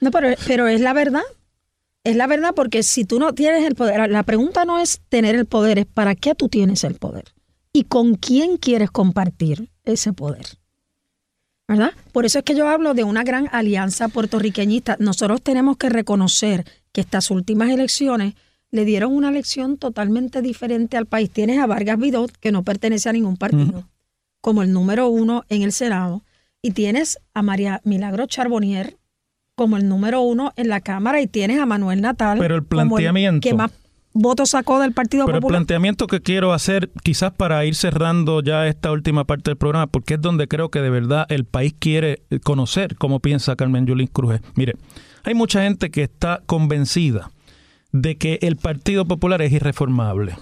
No, 0.00 0.10
pero, 0.10 0.34
pero 0.46 0.66
es 0.66 0.80
la 0.80 0.94
verdad. 0.94 1.22
Es 2.04 2.16
la 2.16 2.26
verdad 2.26 2.54
porque 2.54 2.82
si 2.82 3.04
tú 3.04 3.18
no 3.18 3.34
tienes 3.34 3.64
el 3.64 3.74
poder, 3.74 4.10
la 4.10 4.22
pregunta 4.22 4.64
no 4.64 4.78
es 4.78 5.00
tener 5.08 5.34
el 5.34 5.46
poder, 5.46 5.78
es 5.78 5.86
para 5.86 6.14
qué 6.14 6.34
tú 6.34 6.48
tienes 6.48 6.84
el 6.84 6.94
poder 6.94 7.24
y 7.72 7.84
con 7.84 8.14
quién 8.14 8.56
quieres 8.56 8.90
compartir 8.90 9.70
ese 9.84 10.12
poder. 10.12 10.46
¿Verdad? 11.66 11.92
Por 12.12 12.26
eso 12.26 12.38
es 12.38 12.44
que 12.44 12.54
yo 12.54 12.68
hablo 12.68 12.92
de 12.94 13.04
una 13.04 13.24
gran 13.24 13.48
alianza 13.52 14.08
puertorriqueñista. 14.08 14.96
Nosotros 14.98 15.40
tenemos 15.42 15.76
que 15.78 15.88
reconocer 15.88 16.64
que 16.92 17.00
estas 17.00 17.30
últimas 17.30 17.70
elecciones 17.70 18.34
le 18.70 18.84
dieron 18.84 19.14
una 19.14 19.30
lección 19.30 19.78
totalmente 19.78 20.42
diferente 20.42 20.96
al 20.96 21.06
país. 21.06 21.30
Tienes 21.30 21.58
a 21.58 21.66
Vargas 21.66 21.98
Vidot, 21.98 22.32
que 22.38 22.52
no 22.52 22.64
pertenece 22.64 23.08
a 23.08 23.12
ningún 23.12 23.36
partido, 23.36 23.88
como 24.40 24.62
el 24.62 24.72
número 24.72 25.08
uno 25.08 25.44
en 25.48 25.62
el 25.62 25.72
Senado, 25.72 26.22
y 26.60 26.72
tienes 26.72 27.18
a 27.34 27.42
María 27.42 27.80
Milagro 27.84 28.26
Charbonnier 28.26 28.96
como 29.54 29.76
el 29.76 29.88
número 29.88 30.20
uno 30.22 30.52
en 30.56 30.68
la 30.68 30.80
Cámara, 30.80 31.20
y 31.20 31.28
tienes 31.28 31.60
a 31.60 31.66
Manuel 31.66 32.00
Natal 32.00 32.38
Pero 32.40 32.56
el 32.56 32.64
como 32.64 32.98
el 32.98 33.04
planteamiento- 33.04 33.48
que 33.48 33.54
más 33.54 33.70
votos 34.14 34.50
sacó 34.50 34.80
del 34.80 34.92
Partido 34.92 35.26
Pero 35.26 35.36
el 35.36 35.42
Popular. 35.42 35.58
planteamiento 35.58 36.06
que 36.06 36.22
quiero 36.22 36.52
hacer, 36.52 36.90
quizás 37.02 37.32
para 37.32 37.64
ir 37.66 37.74
cerrando 37.74 38.40
ya 38.40 38.66
esta 38.66 38.92
última 38.92 39.24
parte 39.24 39.50
del 39.50 39.58
programa, 39.58 39.88
porque 39.88 40.14
es 40.14 40.20
donde 40.20 40.48
creo 40.48 40.70
que 40.70 40.80
de 40.80 40.88
verdad 40.88 41.26
el 41.28 41.44
país 41.44 41.74
quiere 41.78 42.22
conocer 42.44 42.96
cómo 42.96 43.20
piensa 43.20 43.56
Carmen 43.56 43.86
Yulín 43.86 44.06
Cruz. 44.06 44.40
Mire, 44.54 44.76
hay 45.24 45.34
mucha 45.34 45.62
gente 45.62 45.90
que 45.90 46.04
está 46.04 46.40
convencida 46.46 47.30
de 47.92 48.16
que 48.16 48.38
el 48.42 48.56
Partido 48.56 49.04
Popular 49.04 49.42
es 49.42 49.52
irreformable. 49.52 50.36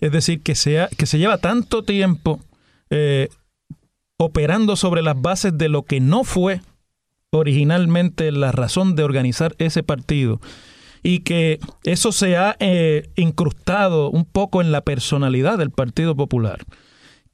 Es 0.00 0.10
decir, 0.10 0.42
que, 0.42 0.54
sea, 0.54 0.88
que 0.88 1.06
se 1.06 1.18
lleva 1.18 1.38
tanto 1.38 1.84
tiempo 1.84 2.40
eh, 2.90 3.28
operando 4.16 4.74
sobre 4.76 5.02
las 5.02 5.20
bases 5.20 5.56
de 5.56 5.68
lo 5.68 5.84
que 5.84 6.00
no 6.00 6.24
fue 6.24 6.60
originalmente 7.30 8.30
la 8.32 8.52
razón 8.52 8.94
de 8.94 9.04
organizar 9.04 9.54
ese 9.58 9.82
partido 9.82 10.40
y 11.02 11.20
que 11.20 11.58
eso 11.84 12.12
se 12.12 12.36
ha 12.36 12.56
eh, 12.60 13.10
incrustado 13.16 14.10
un 14.10 14.24
poco 14.24 14.60
en 14.60 14.72
la 14.72 14.82
personalidad 14.82 15.58
del 15.58 15.70
Partido 15.70 16.14
Popular. 16.14 16.60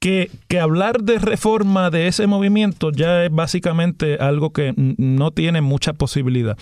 Que, 0.01 0.31
que 0.47 0.61
hablar 0.61 1.03
de 1.03 1.19
reforma 1.19 1.91
de 1.91 2.07
ese 2.07 2.29
movimiento 2.29 2.93
ya 2.93 3.25
es 3.25 3.33
básicamente 3.33 4.15
algo 4.17 4.53
que 4.53 4.73
no 4.77 5.33
tiene 5.33 5.61
mucha 5.61 5.93
posibilidad. 5.93 6.57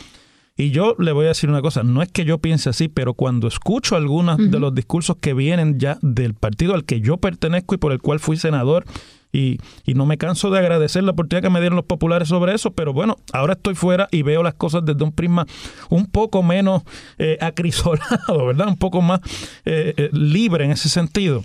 Y 0.57 0.71
yo 0.71 0.97
le 0.99 1.13
voy 1.13 1.27
a 1.27 1.29
decir 1.29 1.51
una 1.51 1.61
cosa, 1.61 1.83
no 1.83 2.01
es 2.01 2.11
que 2.11 2.25
yo 2.25 2.39
piense 2.39 2.71
así, 2.71 2.89
pero 2.89 3.13
cuando 3.13 3.47
escucho 3.47 3.95
algunos 3.95 4.39
de 4.39 4.59
los 4.59 4.75
discursos 4.75 5.17
que 5.21 5.35
vienen 5.35 5.79
ya 5.79 5.99
del 6.01 6.33
partido 6.33 6.75
al 6.75 6.85
que 6.85 7.03
yo 7.03 7.19
pertenezco 7.19 7.75
y 7.75 7.79
por 7.79 7.93
el 7.93 8.01
cual 8.01 8.21
fui 8.21 8.39
senador, 8.39 8.87
y, 9.33 9.59
y 9.85 9.95
no 9.95 10.07
me 10.07 10.19
canso 10.19 10.51
de 10.51 10.59
agradecer 10.59 11.05
la 11.05 11.13
oportunidad 11.13 11.43
que 11.43 11.51
me 11.51 11.61
dieron 11.61 11.77
los 11.77 11.85
populares 11.85 12.29
sobre 12.29 12.55
eso, 12.55 12.73
pero 12.73 12.93
bueno, 12.93 13.17
ahora 13.33 13.55
estoy 13.55 13.75
fuera 13.75 14.09
y 14.11 14.23
veo 14.23 14.43
las 14.43 14.55
cosas 14.55 14.85
desde 14.85 15.05
un 15.05 15.13
prisma 15.13 15.47
un 15.91 16.07
poco 16.07 16.43
menos 16.43 16.83
eh, 17.19 17.39
acrisolado, 17.41 18.47
¿verdad? 18.47 18.69
Un 18.69 18.79
poco 18.79 19.03
más 19.03 19.21
eh, 19.65 19.95
eh, 19.97 20.11
libre 20.13 20.65
en 20.65 20.71
ese 20.71 20.89
sentido. 20.89 21.45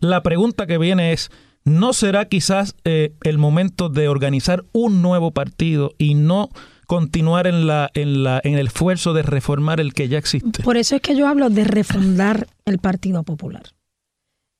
La 0.00 0.22
pregunta 0.22 0.66
que 0.66 0.78
viene 0.78 1.12
es, 1.12 1.30
¿no 1.64 1.92
será 1.92 2.26
quizás 2.26 2.74
eh, 2.84 3.14
el 3.22 3.38
momento 3.38 3.88
de 3.88 4.08
organizar 4.08 4.64
un 4.72 5.02
nuevo 5.02 5.30
partido 5.30 5.92
y 5.98 6.14
no 6.14 6.50
continuar 6.86 7.46
en, 7.46 7.66
la, 7.66 7.90
en, 7.94 8.22
la, 8.22 8.40
en 8.44 8.54
el 8.54 8.66
esfuerzo 8.66 9.14
de 9.14 9.22
reformar 9.22 9.80
el 9.80 9.94
que 9.94 10.08
ya 10.08 10.18
existe? 10.18 10.62
Por 10.62 10.76
eso 10.76 10.96
es 10.96 11.02
que 11.02 11.16
yo 11.16 11.26
hablo 11.26 11.48
de 11.50 11.64
refundar 11.64 12.46
el 12.66 12.78
Partido 12.78 13.22
Popular, 13.22 13.62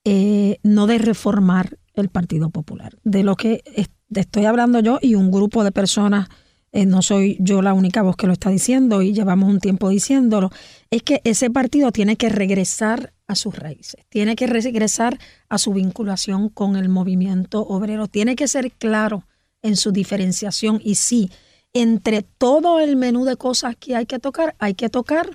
eh, 0.05 0.44
no 0.75 0.87
de 0.87 0.99
reformar 0.99 1.79
el 1.95 2.09
Partido 2.09 2.51
Popular. 2.51 2.97
De 3.05 3.23
lo 3.23 3.37
que 3.37 3.63
es- 3.75 3.89
estoy 4.15 4.45
hablando 4.45 4.81
yo 4.81 4.99
y 5.01 5.15
un 5.15 5.31
grupo 5.31 5.65
de 5.65 5.73
personas, 5.73 6.29
eh, 6.73 6.87
no 6.87 7.03
soy 7.03 7.37
yo 7.41 7.63
la 7.63 7.73
única 7.73 8.03
voz 8.03 8.17
que 8.17 8.27
lo 8.27 8.33
está 8.33 8.51
diciendo 8.51 9.01
y 9.03 9.13
llevamos 9.13 9.49
un 9.49 9.61
tiempo 9.61 9.89
diciéndolo, 9.89 10.51
es 10.91 11.03
que 11.03 11.21
ese 11.25 11.51
partido 11.51 11.93
tiene 11.93 12.17
que 12.17 12.29
regresar 12.29 13.13
a 13.27 13.37
sus 13.37 13.57
raíces, 13.57 14.05
tiene 14.09 14.37
que 14.37 14.47
regresar 14.47 15.19
a 15.49 15.59
su 15.59 15.73
vinculación 15.73 16.49
con 16.49 16.77
el 16.77 16.89
movimiento 16.89 17.61
obrero, 17.63 18.07
tiene 18.09 18.35
que 18.37 18.49
ser 18.49 18.71
claro 18.73 19.25
en 19.63 19.77
su 19.77 19.93
diferenciación 19.93 20.81
y 20.85 20.97
sí, 20.97 21.31
entre 21.73 22.23
todo 22.23 22.81
el 22.81 22.97
menú 22.97 23.25
de 23.25 23.37
cosas 23.37 23.77
que 23.77 23.97
hay 23.97 24.07
que 24.07 24.19
tocar, 24.19 24.55
hay 24.59 24.75
que 24.75 24.89
tocar 24.91 25.31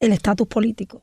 el 0.00 0.12
estatus 0.12 0.46
político. 0.48 1.02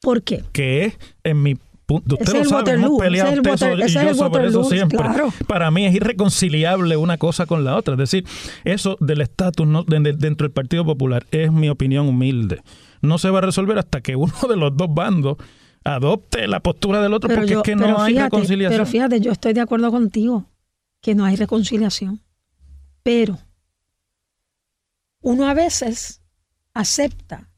¿Por 0.00 0.22
qué? 0.22 0.44
que 0.52 0.86
es 0.86 0.94
en 1.24 1.42
mi. 1.42 1.58
Usted 1.96 2.32
lo 2.34 2.44
sabe, 2.44 2.72
hemos 2.72 2.98
peleado 2.98 3.30
usted 3.32 3.50
Water- 3.50 3.88
y 3.88 3.92
yo 3.92 4.14
sobre 4.14 4.46
eso 4.48 4.64
siempre. 4.64 4.98
claro. 4.98 5.32
Para 5.46 5.70
mí 5.70 5.86
es 5.86 5.94
irreconciliable 5.94 6.96
una 6.96 7.18
cosa 7.18 7.46
con 7.46 7.64
la 7.64 7.76
otra. 7.76 7.94
Es 7.94 7.98
decir, 7.98 8.24
eso 8.64 8.96
del 9.00 9.20
estatus 9.20 9.66
dentro 9.86 10.44
del 10.46 10.52
Partido 10.52 10.84
Popular 10.84 11.26
es 11.30 11.50
mi 11.52 11.68
opinión 11.68 12.08
humilde. 12.08 12.62
No 13.02 13.18
se 13.18 13.30
va 13.30 13.38
a 13.38 13.42
resolver 13.42 13.78
hasta 13.78 14.00
que 14.00 14.14
uno 14.16 14.32
de 14.48 14.56
los 14.56 14.76
dos 14.76 14.92
bandos 14.92 15.36
adopte 15.84 16.46
la 16.46 16.60
postura 16.60 17.02
del 17.02 17.14
otro, 17.14 17.28
porque 17.34 17.54
es 17.54 17.62
que 17.62 17.74
no 17.76 18.00
hay 18.00 18.18
reconciliación. 18.18 18.78
Pero 18.78 18.86
fíjate, 18.90 19.20
yo 19.20 19.32
estoy 19.32 19.52
de 19.54 19.60
acuerdo 19.62 19.90
contigo 19.90 20.46
que 21.00 21.14
no 21.14 21.24
hay 21.24 21.36
reconciliación. 21.36 22.20
Pero 23.02 23.38
uno 25.22 25.48
a 25.48 25.54
veces 25.54 26.20
acepta, 26.74 27.48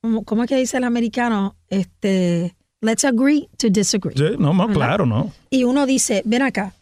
como- 0.00 0.24
¿cómo 0.24 0.42
es 0.44 0.48
que 0.48 0.56
dice 0.56 0.76
el 0.76 0.84
americano? 0.84 1.56
Este, 1.68 2.54
let's 2.82 3.04
agree 3.04 3.48
to 3.56 3.70
disagree. 3.70 4.14
Sí, 4.14 4.36
no, 4.38 4.52
no, 4.52 4.68
claro, 4.68 5.06
no. 5.06 5.32
Y 5.48 5.64
uno 5.64 5.86
dice, 5.86 6.22
ven 6.26 6.42
acá, 6.42 6.74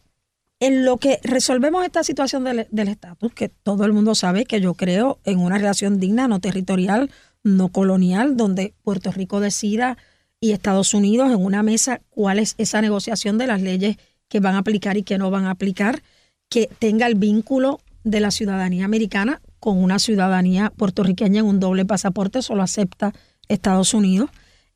en 0.59 0.85
lo 0.85 0.97
que 0.97 1.21
resolvemos 1.23 1.85
esta 1.85 2.03
situación 2.03 2.43
del 2.43 2.67
del 2.71 2.89
estatus, 2.89 3.33
que 3.33 3.49
todo 3.49 3.85
el 3.85 3.93
mundo 3.93 4.15
sabe 4.15 4.45
que 4.45 4.61
yo 4.61 4.75
creo 4.75 5.19
en 5.25 5.39
una 5.39 5.59
relación 5.59 6.01
digna, 6.01 6.27
no 6.27 6.41
territorial, 6.41 7.11
no 7.45 7.69
colonial, 7.69 8.37
donde 8.37 8.75
Puerto 8.83 9.13
Rico 9.13 9.41
decida 9.41 9.97
y 10.41 10.53
Estados 10.53 10.95
Unidos 10.95 11.31
en 11.31 11.45
una 11.45 11.63
mesa 11.63 12.01
cuál 12.11 12.39
es 12.39 12.55
esa 12.59 12.81
negociación 12.81 13.39
de 13.39 13.47
las 13.47 13.61
leyes 13.61 13.97
que 14.29 14.41
van 14.41 14.55
a 14.55 14.59
aplicar 14.59 14.97
y 14.97 15.03
que 15.03 15.19
no 15.19 15.31
van 15.31 15.45
a 15.45 15.51
aplicar, 15.51 16.03
que 16.49 16.69
tenga 16.79 17.07
el 17.07 17.15
vínculo 17.15 17.81
de 18.05 18.21
la 18.21 18.31
ciudadanía 18.31 18.87
americana 18.87 19.41
con 19.59 19.83
una 19.83 19.99
ciudadanía 19.99 20.73
puertorriqueña 20.75 21.41
en 21.41 21.47
un 21.47 21.61
doble 21.61 21.85
pasaporte, 21.85 22.41
solo 22.41 22.63
acepta 22.63 23.13
Estados 23.49 23.93
Unidos. 23.93 24.31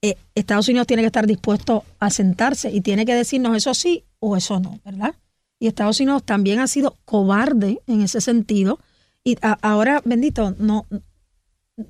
Eh, 0.07 0.17
Estados 0.35 0.69
Unidos 0.69 0.87
tiene 0.87 1.03
que 1.03 1.07
estar 1.07 1.27
dispuesto 1.27 1.83
a 1.99 2.11
sentarse 2.11 2.71
y 2.71 2.81
tiene 2.83 3.07
que 3.07 3.15
decirnos 3.15 3.57
eso 3.57 3.73
sí 3.73 4.05
o 4.19 4.37
eso 4.37 4.61
no, 4.61 4.79
¿verdad? 4.85 5.15
Y 5.59 5.67
Estados 5.67 5.99
Unidos 6.01 6.23
también 6.25 6.59
ha 6.61 6.67
sido 6.67 6.95
cobarde 7.07 7.79
en 7.87 8.03
ese 8.03 8.21
sentido. 8.21 8.79
Y 9.25 9.37
a- 9.41 9.57
ahora, 9.63 10.03
bendito, 10.05 10.55
no, 10.59 10.85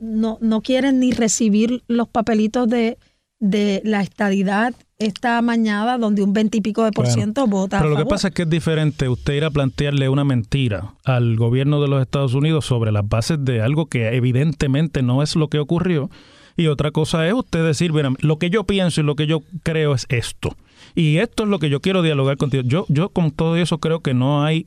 no, 0.01 0.39
no 0.41 0.61
quieren 0.63 1.01
ni 1.01 1.11
recibir 1.13 1.83
los 1.89 2.09
papelitos 2.09 2.69
de, 2.69 2.99
de 3.41 3.83
la 3.85 4.01
estadidad 4.03 4.75
esta 4.99 5.43
mañana 5.43 5.99
donde 5.99 6.23
un 6.23 6.33
veintipico 6.33 6.85
de 6.85 6.93
por 6.93 7.07
Bueno, 7.07 7.15
ciento 7.15 7.47
vota 7.49 7.79
Pero 7.81 7.89
a 7.89 7.99
lo 7.99 8.05
que 8.05 8.09
pasa 8.09 8.29
es 8.29 8.35
que 8.35 8.43
es 8.43 8.51
diferente 8.51 9.09
usted 9.09 9.35
ir 9.35 9.45
a 9.45 9.51
plantearle 9.51 10.09
una 10.09 10.23
mentira 10.25 10.95
al 11.05 11.37
gobierno 11.37 11.83
de 11.83 11.89
los 11.89 12.01
Estados 12.01 12.35
Unidos 12.35 12.65
sobre 12.65 12.93
las 12.93 13.07
bases 13.09 13.45
de 13.45 13.61
algo 13.61 13.87
que 13.87 14.07
evidentemente 14.15 15.03
no 15.03 15.23
es 15.23 15.35
lo 15.35 15.49
que 15.49 15.59
ocurrió. 15.59 16.11
Y 16.57 16.69
otra 16.69 16.91
cosa 16.93 17.27
es 17.27 17.35
usted 17.35 17.65
decir, 17.65 17.93
mira, 17.93 18.11
lo 18.21 18.39
que 18.39 18.51
yo 18.51 18.65
pienso 18.65 19.01
y 19.01 19.05
lo 19.05 19.17
que 19.17 19.27
yo 19.27 19.43
creo 19.63 19.95
es 19.95 20.07
esto. 20.09 20.57
Y 20.95 21.17
esto 21.19 21.43
es 21.45 21.49
lo 21.49 21.59
que 21.59 21.69
yo 21.71 21.81
quiero 21.81 22.03
dialogar 22.03 22.37
contigo. 22.37 22.63
Yo, 22.67 22.87
yo 22.89 23.09
con 23.09 23.31
todo 23.33 23.57
eso 23.57 23.79
creo 23.79 24.01
que 24.01 24.15
no 24.15 24.45
hay 24.45 24.67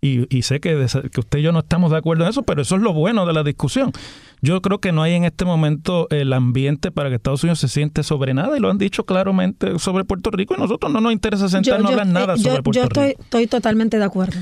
y, 0.00 0.26
y 0.36 0.42
sé 0.42 0.60
que, 0.60 0.76
usted 0.76 1.38
y 1.38 1.42
yo 1.42 1.50
no 1.50 1.60
estamos 1.60 1.90
de 1.90 1.96
acuerdo 1.96 2.24
en 2.24 2.30
eso, 2.30 2.42
pero 2.42 2.60
eso 2.60 2.76
es 2.76 2.82
lo 2.82 2.92
bueno 2.92 3.24
de 3.24 3.32
la 3.32 3.42
discusión. 3.42 3.90
Yo 4.42 4.60
creo 4.60 4.78
que 4.78 4.92
no 4.92 5.02
hay 5.02 5.14
en 5.14 5.24
este 5.24 5.46
momento 5.46 6.06
el 6.10 6.34
ambiente 6.34 6.90
para 6.92 7.08
que 7.08 7.14
Estados 7.16 7.42
Unidos 7.42 7.58
se 7.60 7.68
siente 7.68 8.02
sobre 8.02 8.34
nada 8.34 8.56
y 8.56 8.60
lo 8.60 8.68
han 8.70 8.76
dicho 8.76 9.06
claramente 9.06 9.78
sobre 9.78 10.04
Puerto 10.04 10.30
Rico 10.30 10.54
y 10.56 10.60
nosotros 10.60 10.92
no 10.92 11.00
nos 11.00 11.12
interesa 11.14 11.48
sentarnos 11.48 11.86
a 11.90 11.92
hablar 11.94 12.06
nada 12.06 12.34
eh, 12.34 12.38
sobre 12.38 12.56
yo- 12.56 12.62
Puerto 12.62 12.80
yo 12.80 12.88
Rico. 12.88 13.00
estoy, 13.00 13.24
estoy 13.24 13.46
totalmente 13.46 13.98
de 13.98 14.04
acuerdo. 14.04 14.38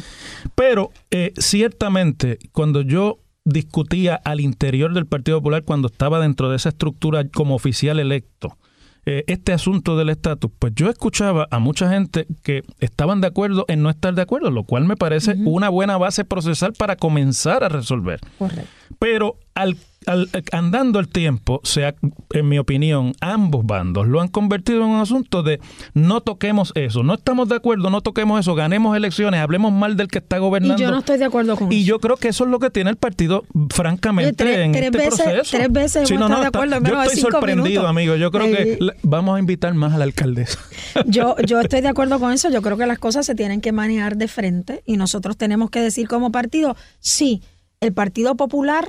Pero 0.57 0.91
eh, 1.13 1.33
ciertamente, 1.39 2.39
cuando 2.51 2.83
yo 2.83 3.19
discutía 3.45 4.15
al 4.15 4.41
interior 4.41 4.93
del 4.95 5.07
Partido 5.07 5.39
Popular, 5.39 5.65
cuando 5.65 5.89
estaba 5.89 6.21
dentro 6.21 6.51
de 6.51 6.57
esa 6.57 6.71
estructura 6.71 7.27
como 7.29 7.55
oficial 7.55 7.99
electo, 8.01 8.57
eh, 9.05 9.25
este 9.27 9.53
asunto 9.53 9.97
del 9.97 10.11
estatus, 10.11 10.51
pues 10.61 10.73
yo 10.77 10.89
escuchaba 10.89 11.49
a 11.51 11.59
mucha 11.59 11.91
gente 11.91 12.27
que 12.45 12.63
estaban 12.79 13.21
de 13.21 13.27
acuerdo 13.27 13.65
en 13.67 13.83
no 13.83 13.91
estar 13.91 14.15
de 14.15 14.23
acuerdo, 14.23 14.53
lo 14.53 14.63
cual 14.63 14.85
me 14.85 14.97
parece 14.97 15.35
una 15.45 15.71
buena 15.71 15.97
base 15.97 16.25
procesal 16.25 16.73
para 16.73 16.95
comenzar 16.95 17.65
a 17.65 17.69
resolver. 17.69 18.21
Correcto. 18.39 18.71
Pero 19.01 19.39
al, 19.55 19.77
al- 20.07 20.29
andando 20.53 20.99
el 20.99 21.09
tiempo, 21.09 21.61
se 21.65 21.87
ha- 21.87 21.95
en 22.33 22.49
mi 22.49 22.59
opinión, 22.59 23.13
ambos 23.21 23.65
bandos 23.67 24.07
lo 24.07 24.21
han 24.21 24.29
convertido 24.29 24.79
en 24.85 24.91
un 24.91 25.01
asunto 25.01 25.43
de 25.43 25.61
no 25.95 26.21
toquemos 26.21 26.73
eso, 26.75 27.03
no 27.03 27.15
estamos 27.15 27.49
de 27.49 27.57
acuerdo, 27.57 27.91
no 27.91 28.01
toquemos 28.01 28.41
eso, 28.41 28.55
ganemos 28.55 28.97
elecciones, 28.97 29.41
hablemos 29.41 29.73
mal 29.73 29.97
del 29.97 30.09
que 30.09 30.19
está 30.19 30.37
Y 30.37 30.41
gobernando. 30.41 30.83
yo 30.83 30.91
no 30.91 30.99
estoy 30.99 31.19
de 31.19 31.25
acuerdo 31.25 31.57
con 31.57 31.73
Y 31.73 31.79
eso. 31.79 31.87
yo 31.87 31.99
creo 32.01 32.17
que 32.17 32.29
eso 32.29 32.45
es 32.45 32.51
lo 32.51 32.59
que 32.59 32.71
tiene 32.71 32.91
el 32.91 32.97
partido, 32.97 33.45
francamente, 33.71 34.33
tres- 34.35 34.59
en 34.59 34.73
tres 34.73 34.85
este 34.87 34.99
veces- 34.99 35.15
proceso. 35.25 35.57
tres 35.57 35.73
veces 35.73 36.09
Sí, 36.09 36.15
no, 36.15 36.27
estado 36.27 36.41
de 36.41 36.47
está- 36.47 36.59
acuerdo 36.59 36.77
en 36.77 36.85
Yo 36.85 37.03
estoy 37.03 37.21
sorprendido, 37.21 37.65
minutos. 37.65 37.91
amigo. 37.91 38.17
Yo 38.17 38.31
creo 38.31 38.47
Eh, 38.47 38.51
que 38.79 38.85
le- 38.85 38.93
vamos 39.03 39.37
a 39.37 39.39
invitar 39.39 39.75
más 39.75 39.93
a 39.95 39.99
la 39.99 40.05
alcaldesa. 40.05 40.59
Yo, 41.07 41.37
yo 41.47 41.61
estoy 41.61 41.81
de 41.81 41.89
acuerdo 41.89 42.19
con 42.21 42.33
eso. 42.33 42.51
Yo 42.51 42.63
creo 42.63 42.77
que 42.77 42.87
las 42.87 42.99
cosas 42.99 43.27
se 43.27 43.35
tienen 43.35 43.61
que 43.61 43.73
manejar 43.73 44.17
de 44.17 44.29
frente 44.29 44.83
y 44.87 44.97
nosotros 44.97 45.37
tenemos 45.37 45.71
que 45.71 45.81
decir 45.81 46.09
como 46.09 46.33
partido, 46.33 46.77
sí, 47.01 47.43
el 47.81 47.93
Partido 47.93 48.37
Popular 48.37 48.89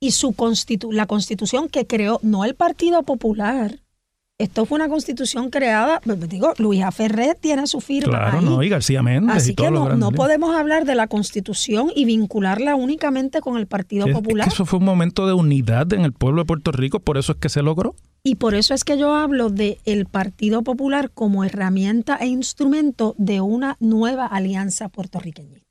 y 0.00 0.12
su 0.12 0.32
constitu 0.32 0.92
la 0.92 1.06
constitución 1.06 1.68
que 1.68 1.86
creó, 1.86 2.20
no 2.22 2.44
el 2.44 2.54
Partido 2.54 3.02
Popular. 3.02 3.80
Esto 4.40 4.66
fue 4.66 4.76
una 4.76 4.88
constitución 4.88 5.50
creada, 5.50 6.00
pues, 6.04 6.28
digo, 6.28 6.54
Luisa 6.58 6.92
Ferrer 6.92 7.36
tiene 7.40 7.66
su 7.66 7.80
firma 7.80 8.10
Claro, 8.20 8.38
ahí. 8.38 8.44
no, 8.44 8.62
y 8.62 8.68
García 8.68 9.02
Méndez 9.02 9.34
Así 9.36 9.50
y 9.50 9.54
que 9.56 9.68
no, 9.68 9.96
no 9.96 10.12
podemos 10.12 10.54
hablar 10.54 10.84
de 10.84 10.94
la 10.94 11.08
constitución 11.08 11.90
y 11.92 12.04
vincularla 12.04 12.76
únicamente 12.76 13.40
con 13.40 13.56
el 13.58 13.66
Partido 13.66 14.04
Es- 14.06 14.10
es 14.10 14.14
Popular. 14.16 14.46
que 14.46 14.54
eso 14.54 14.64
fue 14.64 14.78
un 14.78 14.84
momento 14.84 15.26
de 15.26 15.32
unidad 15.32 15.92
en 15.92 16.02
el 16.02 16.12
pueblo 16.12 16.42
de 16.42 16.46
Puerto 16.46 16.70
Rico, 16.70 17.00
por 17.00 17.18
eso 17.18 17.32
es 17.32 17.38
que 17.38 17.48
se 17.48 17.62
logró. 17.62 17.96
Y 18.22 18.36
por 18.36 18.54
eso 18.54 18.74
es 18.74 18.84
que 18.84 18.96
yo 18.96 19.12
hablo 19.16 19.50
de 19.50 19.78
el 19.84 20.06
Partido 20.06 20.62
Popular 20.62 21.10
como 21.12 21.42
herramienta 21.42 22.14
e 22.20 22.26
instrumento 22.28 23.16
de 23.18 23.40
una 23.40 23.76
nueva 23.80 24.26
alianza 24.26 24.88
puertorriqueñista. 24.88 25.66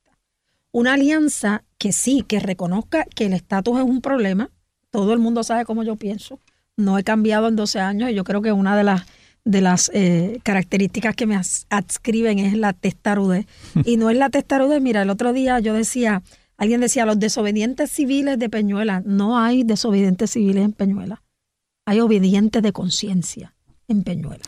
Una 0.72 0.94
alianza 0.94 1.64
que 1.78 1.92
sí, 1.92 2.24
que 2.28 2.40
reconozca 2.40 3.06
que 3.16 3.26
el 3.26 3.34
estatus 3.34 3.80
es 3.80 3.86
un 3.86 4.02
problema. 4.02 4.50
Todo 4.92 5.14
el 5.14 5.20
mundo 5.20 5.44
sabe 5.44 5.66
cómo 5.66 5.84
yo 5.84 5.96
pienso. 5.96 6.40
No 6.76 6.98
he 6.98 7.04
cambiado 7.04 7.48
en 7.48 7.56
12 7.56 7.80
años 7.80 8.10
y 8.10 8.14
yo 8.14 8.24
creo 8.24 8.42
que 8.42 8.52
una 8.52 8.78
de 8.78 8.84
las 8.84 9.06
de 9.44 9.62
las 9.62 9.90
eh, 9.94 10.42
características 10.44 11.16
que 11.16 11.26
me 11.26 11.40
adscriben 11.70 12.40
es 12.40 12.54
la 12.54 12.74
testarudez. 12.74 13.46
Y 13.86 13.96
no 13.96 14.10
es 14.10 14.18
la 14.18 14.30
testarudez, 14.30 14.82
mira, 14.82 15.04
el 15.04 15.10
otro 15.10 15.32
día 15.32 15.60
yo 15.62 15.74
decía, 15.74 16.22
alguien 16.58 16.82
decía, 16.82 17.06
los 17.06 17.18
desobedientes 17.18 17.90
civiles 17.90 18.38
de 18.38 18.50
Peñuela. 18.50 19.02
No 19.06 19.40
hay 19.40 19.64
desobedientes 19.64 20.32
civiles 20.32 20.66
en 20.66 20.74
Peñuela 20.74 21.22
hay 21.88 22.02
obedientes 22.02 22.62
de 22.62 22.74
conciencia 22.74 23.56
en 23.88 24.04
Peñuela. 24.04 24.44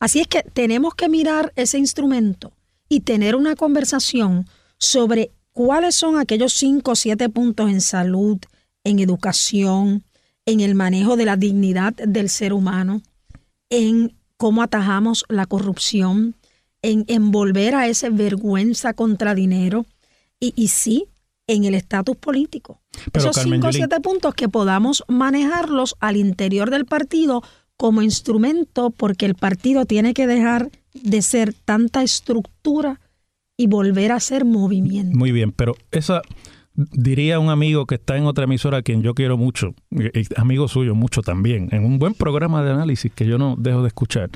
Así 0.00 0.18
es 0.18 0.26
que 0.26 0.42
tenemos 0.42 0.96
que 0.96 1.08
mirar 1.08 1.52
ese 1.54 1.78
instrumento 1.78 2.52
y 2.88 3.00
tener 3.00 3.36
una 3.36 3.54
conversación 3.54 4.48
sobre 4.78 5.30
cuáles 5.52 5.94
son 5.94 6.18
aquellos 6.18 6.52
cinco 6.52 6.92
o 6.92 6.96
siete 6.96 7.28
puntos 7.28 7.70
en 7.70 7.80
salud, 7.80 8.38
en 8.84 8.98
educación, 8.98 10.04
en 10.44 10.60
el 10.60 10.74
manejo 10.74 11.16
de 11.16 11.24
la 11.24 11.36
dignidad 11.36 11.94
del 11.94 12.28
ser 12.28 12.52
humano, 12.52 13.02
en 13.70 14.16
cómo 14.36 14.62
atajamos 14.62 15.24
la 15.28 15.46
corrupción, 15.46 16.36
en 16.82 17.04
envolver 17.08 17.74
a 17.74 17.88
ese 17.88 18.10
vergüenza 18.10 18.92
contra 18.92 19.34
dinero 19.34 19.86
y, 20.38 20.52
y 20.56 20.68
sí, 20.68 21.08
en 21.46 21.64
el 21.64 21.74
estatus 21.74 22.16
político. 22.16 22.80
Pero, 23.12 23.24
Esos 23.24 23.36
Carmen 23.36 23.60
cinco 23.60 23.68
o 23.68 23.72
siete 23.72 24.00
puntos 24.00 24.34
que 24.34 24.48
podamos 24.48 25.04
manejarlos 25.08 25.96
al 26.00 26.16
interior 26.16 26.70
del 26.70 26.84
partido 26.86 27.42
como 27.76 28.02
instrumento 28.02 28.90
porque 28.90 29.26
el 29.26 29.34
partido 29.34 29.84
tiene 29.84 30.14
que 30.14 30.26
dejar 30.26 30.70
de 30.94 31.22
ser 31.22 31.52
tanta 31.52 32.02
estructura 32.02 33.00
y 33.56 33.66
volver 33.66 34.12
a 34.12 34.20
ser 34.20 34.44
movimiento. 34.44 35.16
Muy 35.16 35.32
bien, 35.32 35.52
pero 35.52 35.76
esa 35.90 36.22
diría 36.74 37.38
un 37.38 37.48
amigo 37.48 37.86
que 37.86 37.94
está 37.94 38.16
en 38.16 38.26
otra 38.26 38.44
emisora 38.44 38.78
a 38.78 38.82
quien 38.82 39.02
yo 39.02 39.14
quiero 39.14 39.36
mucho, 39.36 39.74
amigo 40.36 40.68
suyo 40.68 40.94
mucho 40.94 41.22
también, 41.22 41.68
en 41.72 41.84
un 41.84 41.98
buen 41.98 42.14
programa 42.14 42.62
de 42.62 42.72
análisis 42.72 43.10
que 43.12 43.26
yo 43.26 43.38
no 43.38 43.56
dejo 43.58 43.82
de 43.82 43.88
escuchar, 43.88 44.30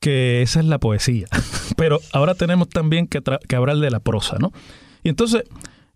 que 0.00 0.42
esa 0.42 0.60
es 0.60 0.66
la 0.66 0.78
poesía. 0.78 1.26
Pero 1.76 2.00
ahora 2.12 2.34
tenemos 2.34 2.68
también 2.68 3.06
que 3.06 3.56
hablar 3.56 3.76
de 3.76 3.90
la 3.90 4.00
prosa, 4.00 4.36
¿no? 4.38 4.52
Y 5.02 5.08
entonces, 5.08 5.44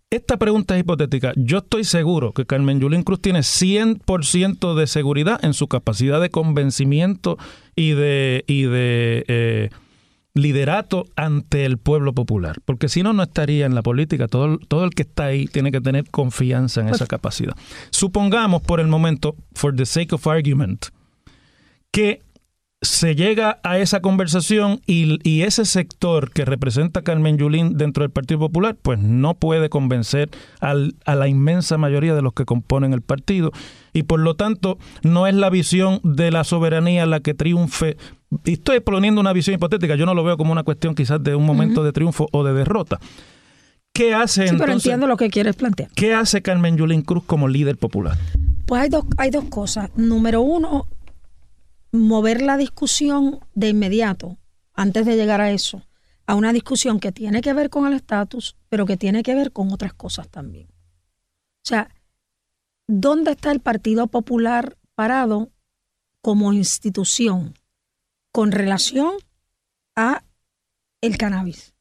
esta 0.09 0.37
pregunta 0.37 0.75
es 0.75 0.81
hipotética. 0.81 1.33
Yo 1.35 1.59
estoy 1.59 1.83
seguro 1.83 2.31
que 2.31 2.45
Carmen 2.45 2.79
Yulín 2.79 3.03
Cruz 3.03 3.21
tiene 3.21 3.39
100% 3.39 4.75
de 4.75 4.87
seguridad 4.87 5.43
en 5.43 5.53
su 5.53 5.67
capacidad 5.67 6.21
de 6.21 6.29
convencimiento 6.29 7.37
y 7.75 7.91
de, 7.91 8.43
y 8.47 8.63
de 8.63 9.25
eh, 9.27 9.69
liderato 10.35 11.05
ante 11.15 11.65
el 11.65 11.77
pueblo 11.79 12.13
popular. 12.13 12.57
Porque 12.65 12.87
si 12.89 13.01
no, 13.01 13.13
no 13.13 13.23
estaría 13.23 13.65
en 13.65 13.73
la 13.73 13.81
política. 13.81 14.27
Todo, 14.27 14.59
todo 14.59 14.83
el 14.85 14.91
que 14.91 15.01
está 15.01 15.25
ahí 15.25 15.47
tiene 15.47 15.71
que 15.71 15.81
tener 15.81 16.09
confianza 16.11 16.81
en 16.81 16.89
esa 16.89 17.07
capacidad. 17.07 17.55
Supongamos 17.89 18.61
por 18.61 18.79
el 18.79 18.87
momento, 18.87 19.35
for 19.53 19.75
the 19.75 19.85
sake 19.87 20.13
of 20.13 20.27
argument, 20.27 20.87
que 21.91 22.21
se 22.81 23.15
llega 23.15 23.59
a 23.63 23.79
esa 23.79 24.01
conversación 24.01 24.81
y, 24.85 25.17
y 25.27 25.41
ese 25.41 25.65
sector 25.65 26.29
que 26.31 26.45
representa 26.45 26.99
a 26.99 27.03
Carmen 27.03 27.37
Yulín 27.37 27.77
dentro 27.77 28.03
del 28.03 28.11
Partido 28.11 28.39
Popular, 28.41 28.75
pues 28.79 28.99
no 28.99 29.33
puede 29.33 29.69
convencer 29.69 30.29
al- 30.59 30.93
a 31.05 31.15
la 31.15 31.27
inmensa 31.27 31.77
mayoría 31.79 32.13
de 32.13 32.21
los 32.21 32.33
que 32.33 32.45
componen 32.45 32.93
el 32.93 33.01
partido 33.01 33.51
y 33.91 34.03
por 34.03 34.19
lo 34.19 34.35
tanto 34.35 34.77
no 35.01 35.25
es 35.25 35.33
la 35.33 35.49
visión 35.49 35.99
de 36.03 36.29
la 36.29 36.43
soberanía 36.43 37.05
la 37.07 37.21
que 37.21 37.33
triunfe. 37.33 37.97
Y 38.43 38.53
estoy 38.53 38.79
poniendo 38.79 39.21
una 39.21 39.33
visión 39.33 39.55
hipotética, 39.55 39.95
yo 39.95 40.05
no 40.05 40.13
lo 40.13 40.23
veo 40.23 40.37
como 40.37 40.51
una 40.51 40.63
cuestión 40.63 40.95
quizás 40.95 41.23
de 41.23 41.35
un 41.35 41.45
momento 41.45 41.83
de 41.83 41.91
triunfo 41.91 42.27
o 42.31 42.43
de 42.43 42.53
derrota. 42.53 42.99
¿Qué 43.93 44.13
hace 44.13 44.47
Sí, 44.47 44.53
pero 44.53 44.65
entonces? 44.65 44.85
entiendo 44.87 45.07
lo 45.07 45.15
que 45.15 45.29
quieres 45.29 45.55
plantear. 45.55 45.89
¿Qué 45.95 46.13
hace 46.13 46.41
Carmen 46.41 46.75
Yulín 46.75 47.01
Cruz 47.01 47.23
como 47.23 47.47
líder 47.47 47.77
popular? 47.77 48.17
Pues 48.65 48.81
hay 48.81 48.89
dos, 48.89 49.05
hay 49.17 49.29
dos 49.29 49.45
cosas. 49.45 49.89
Número 49.95 50.41
uno, 50.41 50.87
mover 51.93 52.41
la 52.41 52.57
discusión 52.57 53.39
de 53.53 53.69
inmediato, 53.69 54.37
antes 54.73 55.05
de 55.05 55.15
llegar 55.15 55.39
a 55.39 55.51
eso, 55.51 55.87
a 56.25 56.35
una 56.35 56.51
discusión 56.51 56.99
que 56.99 57.13
tiene 57.13 57.41
que 57.41 57.53
ver 57.53 57.69
con 57.69 57.87
el 57.87 57.93
estatus, 57.93 58.57
pero 58.67 58.85
que 58.85 58.97
tiene 58.97 59.23
que 59.23 59.33
ver 59.33 59.53
con 59.53 59.71
otras 59.71 59.93
cosas 59.93 60.27
también. 60.27 60.67
O 60.67 61.67
sea, 61.67 61.89
¿dónde 62.87 63.31
está 63.31 63.51
el 63.51 63.61
Partido 63.61 64.07
Popular 64.07 64.77
parado 64.95 65.51
como 66.21 66.51
institución 66.51 67.53
con 68.35 68.51
relación 68.51 69.11
a 69.95 70.21
el 70.99 71.17
cannabis? 71.17 71.73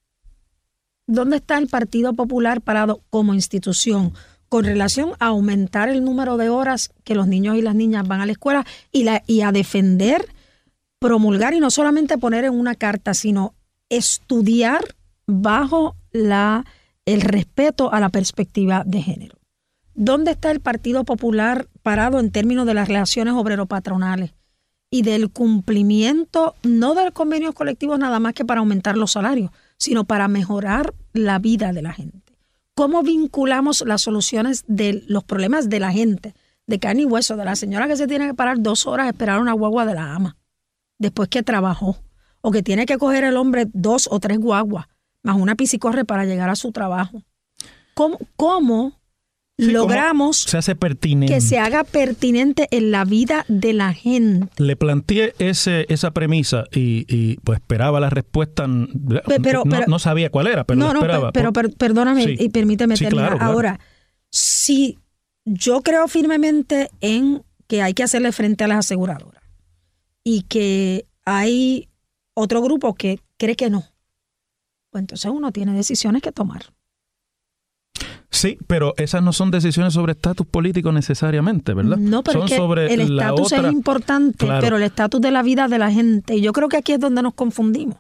¿Dónde 1.09 1.39
está 1.39 1.59
el 1.59 1.67
Partido 1.67 2.15
Popular 2.15 2.61
parado 2.61 3.03
como 3.11 3.35
institución 3.35 4.15
con 4.49 4.65
relación 4.65 5.15
a 5.19 5.27
aumentar 5.27 5.89
el 5.89 6.05
número 6.05 6.37
de 6.37 6.51
horas 6.51 6.93
que 7.03 7.17
los 7.17 7.27
niños 7.27 7.57
y 7.57 7.63
las 7.63 7.75
niñas 7.75 8.07
van 8.07 8.21
a 8.21 8.27
la 8.27 8.31
escuela 8.31 8.65
y, 8.93 9.41
a 9.41 9.51
defender, 9.51 10.29
promulgar 11.01 11.55
y 11.55 11.59
no 11.59 11.73
solamente 11.73 12.19
poner 12.19 12.45
en 12.45 12.55
una 12.55 12.77
carta, 12.77 13.15
sino 13.15 13.57
estudiar 13.89 14.95
bajo 15.27 15.97
la, 16.13 16.65
el 17.05 17.23
respeto 17.23 17.93
a 17.93 17.99
la 17.99 18.11
perspectiva 18.11 18.85
de 18.87 19.03
género? 19.03 19.39
¿Dónde 19.97 20.31
está 20.31 20.53
el 20.53 20.61
Partido 20.61 21.03
Popular 21.03 21.67
parado 21.83 22.21
en 22.21 22.31
términos 22.31 22.65
de 22.65 22.75
las 22.75 22.87
relaciones 22.87 23.35
obrero-patronales 23.35 24.35
y 24.95 25.03
del 25.03 25.29
cumplimiento, 25.29 26.55
no 26.63 26.95
del 26.95 27.13
convenio 27.13 27.53
colectivo 27.53 27.99
nada 27.99 28.21
más 28.21 28.33
que 28.33 28.45
para 28.45 28.61
aumentar 28.61 28.97
los 28.97 29.11
salarios, 29.11 29.51
sino 29.77 30.05
para 30.05 30.29
mejorar 30.29 30.95
la 31.13 31.41
vida 31.41 31.73
de 31.73 31.83
la 31.83 31.93
gente? 31.93 32.39
¿Cómo 32.77 33.03
vinculamos 33.03 33.83
las 33.85 34.03
soluciones 34.03 34.63
de 34.69 35.03
los 35.09 35.25
problemas 35.25 35.69
de 35.69 35.81
la 35.81 35.91
gente, 35.91 36.37
de 36.69 36.79
carne 36.79 37.03
y 37.03 37.07
hueso, 37.07 37.35
de 37.35 37.45
la 37.45 37.57
señora 37.57 37.89
que 37.89 37.97
se 37.97 38.07
tiene 38.07 38.29
que 38.29 38.35
parar 38.35 38.61
dos 38.61 38.87
horas 38.87 39.07
a 39.07 39.11
esperar 39.11 39.41
una 39.41 39.53
guagua 39.53 39.85
de 39.85 39.95
la 39.95 40.15
ama, 40.15 40.37
después 40.97 41.29
que 41.29 41.43
trabajó, 41.43 41.99
o 42.41 42.53
que 42.53 42.63
tiene 42.63 42.87
que 42.87 42.97
coger 42.97 43.25
el 43.25 43.37
hombre 43.37 43.67
dos 43.73 44.09
o 44.13 44.21
tres 44.21 44.39
guaguas, 44.39 44.87
más 45.25 45.35
una 45.35 45.57
piscicorre 45.57 46.05
para 46.05 46.25
llegar 46.25 46.51
a 46.51 46.55
su 46.55 46.71
trabajo? 46.71 47.21
¿Cómo, 47.95 48.21
cómo 48.37 48.93
Sí, 49.57 49.67
¿cómo 49.67 49.79
logramos 49.79 50.37
se 50.39 50.59
hace 50.59 50.75
pertinente. 50.75 51.33
que 51.33 51.41
se 51.41 51.59
haga 51.61 51.85
pertinente 51.85 52.67
en 52.73 52.91
la 52.91 53.05
vida 53.05 53.45
de 53.47 53.73
la 53.73 53.93
gente. 53.95 54.49
Le 54.63 54.75
planteé 54.75 55.33
ese, 55.39 55.87
esa 55.89 56.11
premisa 56.11 56.65
y, 56.73 57.05
y, 57.09 57.37
pues 57.45 57.61
esperaba 57.61 58.01
la 58.01 58.11
respuesta. 58.11 58.67
pero- 59.43 59.63
no, 59.65 59.71
pero- 59.71 59.87
no 59.87 59.99
sabía 60.01 60.31
cuál 60.31 60.49
era, 60.49 60.65
pero 60.65 60.81
no, 60.81 60.89
la 60.93 60.95
esperaba. 60.99 61.31
pe- 61.33 61.39
pero, 61.39 61.53
Por- 61.53 61.73
perdóname 61.77 62.25
Sí. 62.25 62.37
y 62.41 62.49
permíteme 62.49 62.97
Sí, 62.97 63.05
terminar. 63.05 63.27
claro, 63.29 63.39
claro. 63.39 63.53
Ahora, 63.53 63.81
si 64.31 64.99
yo 65.45 65.83
creo 65.83 66.09
firmemente 66.09 66.91
en 67.01 67.45
que 67.69 67.81
hay 67.81 67.95
que 67.95 68.03
hacerle 68.03 68.33
frente 68.33 68.65
a 68.65 68.67
las 68.69 68.79
aseguradoras 68.79 69.43
y 70.25 70.43
que 70.43 71.07
hay 71.25 71.89
otro 72.35 72.61
grupo 72.61 72.95
que 72.95 73.21
cree 73.39 73.55
que 73.55 73.71
no, 73.71 73.85
pues 74.91 75.03
entonces 75.03 75.31
uno 75.31 75.53
tiene 75.53 75.75
decisiones 75.75 76.23
que 76.23 76.33
tomar. 76.33 76.74
Sí, 78.45 78.59
pero 78.67 78.93
esas 78.99 79.23
no 79.23 79.33
son 79.33 79.51
decisiones 79.51 79.95
sobre 79.95 80.13
estatus 80.13 80.47
político 80.47 80.93
necesariamente, 80.93 81.73
¿verdad? 81.73 81.97
No, 81.97 82.23
pero 82.23 82.41
son 82.41 82.45
es 82.47 82.51
que 82.53 82.57
sobre 82.59 82.93
el 82.93 83.01
estatus 83.01 83.53
es 83.53 83.73
importante, 83.73 84.45
Claro. 84.45 84.61
pero 84.61 84.77
el 84.77 84.83
estatus 84.83 85.21
de 85.21 85.31
la 85.31 85.43
vida 85.43 85.67
de 85.69 85.79
la 85.79 85.91
gente. 85.91 86.37
Y 86.37 86.43
yo 86.43 86.53
creo 86.53 86.69
que 86.69 86.77
aquí 86.77 86.93
es 86.93 87.01
donde 87.01 87.23
nos 87.23 87.33
confundimos. 87.35 87.97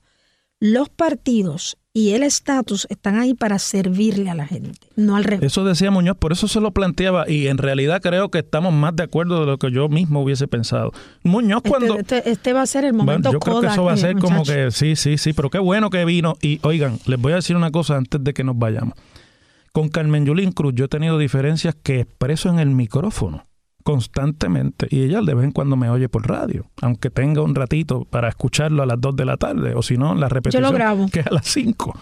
Los 0.60 0.88
partidos 0.90 1.76
y 1.92 2.10
el 2.10 2.22
estatus 2.22 2.86
están 2.90 3.18
ahí 3.18 3.34
para 3.34 3.58
servirle 3.58 4.28
a 4.30 4.34
la 4.34 4.46
gente, 4.46 4.78
no 4.96 5.16
al 5.16 5.24
revés. 5.24 5.46
Eso 5.52 5.64
decía 5.64 5.90
Muñoz, 5.90 6.16
por 6.16 6.32
eso 6.32 6.48
se 6.48 6.60
lo 6.60 6.72
planteaba 6.72 7.28
y 7.28 7.46
en 7.48 7.56
realidad 7.58 8.02
creo 8.02 8.30
que 8.30 8.38
estamos 8.40 8.72
más 8.72 8.94
de 8.96 9.04
acuerdo 9.04 9.40
de 9.40 9.46
lo 9.46 9.58
que 9.58 9.70
yo 9.70 9.88
mismo 9.88 10.22
hubiese 10.22 10.46
pensado. 10.48 10.92
Muñoz 11.22 11.58
Este- 11.64 11.68
cuando... 11.70 11.98
Este, 11.98 12.28
este 12.30 12.52
va 12.52 12.62
a 12.62 12.66
ser 12.66 12.84
el 12.84 12.92
Bueno, 12.92 13.04
momento 13.04 13.32
yo 13.32 13.40
creo 13.40 13.60
que 13.60 13.66
eso 13.68 13.84
va 13.84 13.92
a 13.92 13.96
ser 13.96 14.16
como 14.18 14.38
muchacho. 14.38 14.52
que 14.58 14.70
sí, 14.70 14.96
sí, 14.96 15.16
sí, 15.18 15.32
pero 15.32 15.48
qué 15.50 15.58
bueno 15.58 15.88
que 15.90 16.04
vino. 16.04 16.34
Y 16.42 16.58
oigan, 16.62 16.98
les 17.06 17.20
voy 17.20 17.32
a 17.32 17.36
decir 17.36 17.56
una 17.56 17.70
cosa 17.70 17.96
antes 17.96 18.22
de 18.22 18.32
que 18.34 18.44
nos 18.44 18.58
vayamos. 18.58 18.94
Con 19.74 19.88
Carmen 19.88 20.24
Yulín 20.24 20.52
Cruz 20.52 20.72
yo 20.76 20.84
he 20.84 20.88
tenido 20.88 21.18
diferencias 21.18 21.74
que 21.74 21.98
expreso 21.98 22.48
en 22.48 22.60
el 22.60 22.70
micrófono 22.70 23.48
constantemente 23.82 24.86
y 24.88 25.02
ella 25.02 25.20
de 25.20 25.34
vez 25.34 25.46
en 25.46 25.50
cuando 25.50 25.74
me 25.74 25.90
oye 25.90 26.08
por 26.08 26.28
radio, 26.28 26.70
aunque 26.80 27.10
tenga 27.10 27.42
un 27.42 27.56
ratito 27.56 28.04
para 28.04 28.28
escucharlo 28.28 28.84
a 28.84 28.86
las 28.86 29.00
2 29.00 29.16
de 29.16 29.24
la 29.24 29.36
tarde 29.36 29.74
o 29.74 29.82
si 29.82 29.96
no, 29.96 30.14
la 30.14 30.28
repetición 30.28 30.72
grabo. 30.72 31.08
que 31.12 31.20
es 31.20 31.26
a 31.26 31.32
las 31.32 31.46
5. 31.48 31.92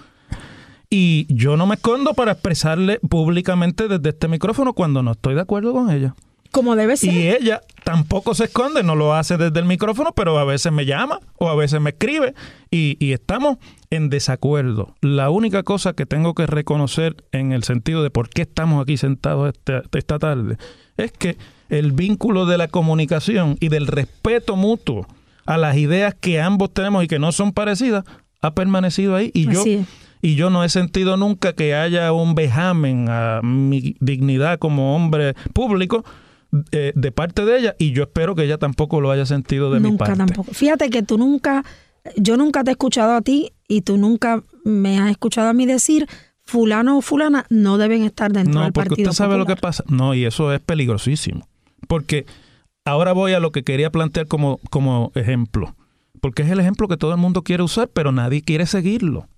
Y 0.90 1.26
yo 1.34 1.56
no 1.56 1.66
me 1.66 1.76
escondo 1.76 2.12
para 2.12 2.32
expresarle 2.32 3.00
públicamente 3.08 3.88
desde 3.88 4.10
este 4.10 4.28
micrófono 4.28 4.74
cuando 4.74 5.02
no 5.02 5.12
estoy 5.12 5.34
de 5.34 5.40
acuerdo 5.40 5.72
con 5.72 5.90
ella. 5.90 6.14
Como 6.50 6.76
debe 6.76 6.98
ser. 6.98 7.14
Y 7.14 7.28
ella 7.30 7.62
tampoco 7.84 8.34
se 8.34 8.44
esconde, 8.44 8.82
no 8.82 8.94
lo 8.94 9.14
hace 9.14 9.36
desde 9.36 9.58
el 9.58 9.66
micrófono, 9.66 10.12
pero 10.12 10.38
a 10.38 10.44
veces 10.44 10.72
me 10.72 10.86
llama 10.86 11.20
o 11.38 11.48
a 11.48 11.54
veces 11.54 11.80
me 11.80 11.90
escribe 11.90 12.34
y, 12.70 12.96
y 13.04 13.12
estamos 13.12 13.58
en 13.90 14.08
desacuerdo. 14.08 14.94
La 15.00 15.30
única 15.30 15.62
cosa 15.62 15.92
que 15.92 16.06
tengo 16.06 16.34
que 16.34 16.46
reconocer 16.46 17.24
en 17.32 17.52
el 17.52 17.64
sentido 17.64 18.02
de 18.02 18.10
por 18.10 18.28
qué 18.30 18.42
estamos 18.42 18.82
aquí 18.82 18.96
sentados 18.96 19.52
esta, 19.54 19.82
esta 19.96 20.18
tarde 20.18 20.56
es 20.96 21.12
que 21.12 21.36
el 21.68 21.92
vínculo 21.92 22.46
de 22.46 22.58
la 22.58 22.68
comunicación 22.68 23.56
y 23.60 23.68
del 23.68 23.86
respeto 23.86 24.56
mutuo 24.56 25.06
a 25.46 25.56
las 25.56 25.76
ideas 25.76 26.14
que 26.14 26.40
ambos 26.40 26.72
tenemos 26.72 27.04
y 27.04 27.08
que 27.08 27.18
no 27.18 27.32
son 27.32 27.52
parecidas 27.52 28.04
ha 28.40 28.54
permanecido 28.54 29.16
ahí 29.16 29.30
y 29.34 29.52
yo 29.52 29.64
es. 29.64 29.86
y 30.20 30.34
yo 30.34 30.50
no 30.50 30.64
he 30.64 30.68
sentido 30.68 31.16
nunca 31.16 31.52
que 31.52 31.74
haya 31.74 32.12
un 32.12 32.34
vejamen 32.34 33.08
a 33.08 33.40
mi 33.42 33.96
dignidad 34.00 34.58
como 34.58 34.94
hombre 34.96 35.34
público 35.52 36.04
eh, 36.72 36.92
de 36.94 37.12
parte 37.12 37.44
de 37.44 37.58
ella 37.58 37.74
y 37.78 37.92
yo 37.92 38.02
espero 38.02 38.34
que 38.34 38.44
ella 38.44 38.58
tampoco 38.58 39.00
lo 39.00 39.10
haya 39.10 39.26
sentido 39.26 39.72
de 39.72 39.80
mi 39.80 39.88
nunca 39.90 40.04
parte. 40.06 40.18
tampoco. 40.18 40.52
Fíjate 40.52 40.90
que 40.90 41.02
tú 41.02 41.18
nunca, 41.18 41.64
yo 42.16 42.36
nunca 42.36 42.62
te 42.64 42.70
he 42.70 42.72
escuchado 42.72 43.12
a 43.14 43.22
ti 43.22 43.52
y 43.68 43.80
tú 43.82 43.96
nunca 43.96 44.42
me 44.64 44.98
has 44.98 45.10
escuchado 45.10 45.48
a 45.48 45.52
mí 45.52 45.66
decir 45.66 46.06
fulano 46.44 46.98
o 46.98 47.00
fulana 47.02 47.46
no 47.50 47.78
deben 47.78 48.02
estar 48.02 48.32
dentro 48.32 48.52
No, 48.54 48.62
del 48.64 48.72
porque 48.72 48.90
partido 48.90 49.10
usted 49.10 49.16
sabe 49.24 49.38
lo 49.38 49.46
que 49.46 49.56
pasa. 49.56 49.84
No, 49.88 50.14
y 50.14 50.24
eso 50.24 50.52
es 50.52 50.60
peligrosísimo. 50.60 51.48
Porque 51.88 52.26
ahora 52.84 53.12
voy 53.12 53.32
a 53.32 53.40
lo 53.40 53.50
que 53.52 53.62
quería 53.62 53.90
plantear 53.90 54.26
como, 54.26 54.58
como 54.70 55.10
ejemplo. 55.14 55.74
Porque 56.20 56.42
es 56.42 56.50
el 56.50 56.60
ejemplo 56.60 56.86
que 56.86 56.96
todo 56.96 57.12
el 57.12 57.18
mundo 57.18 57.42
quiere 57.42 57.62
usar, 57.62 57.88
pero 57.88 58.12
nadie 58.12 58.42
quiere 58.42 58.66
seguirlo. 58.66 59.28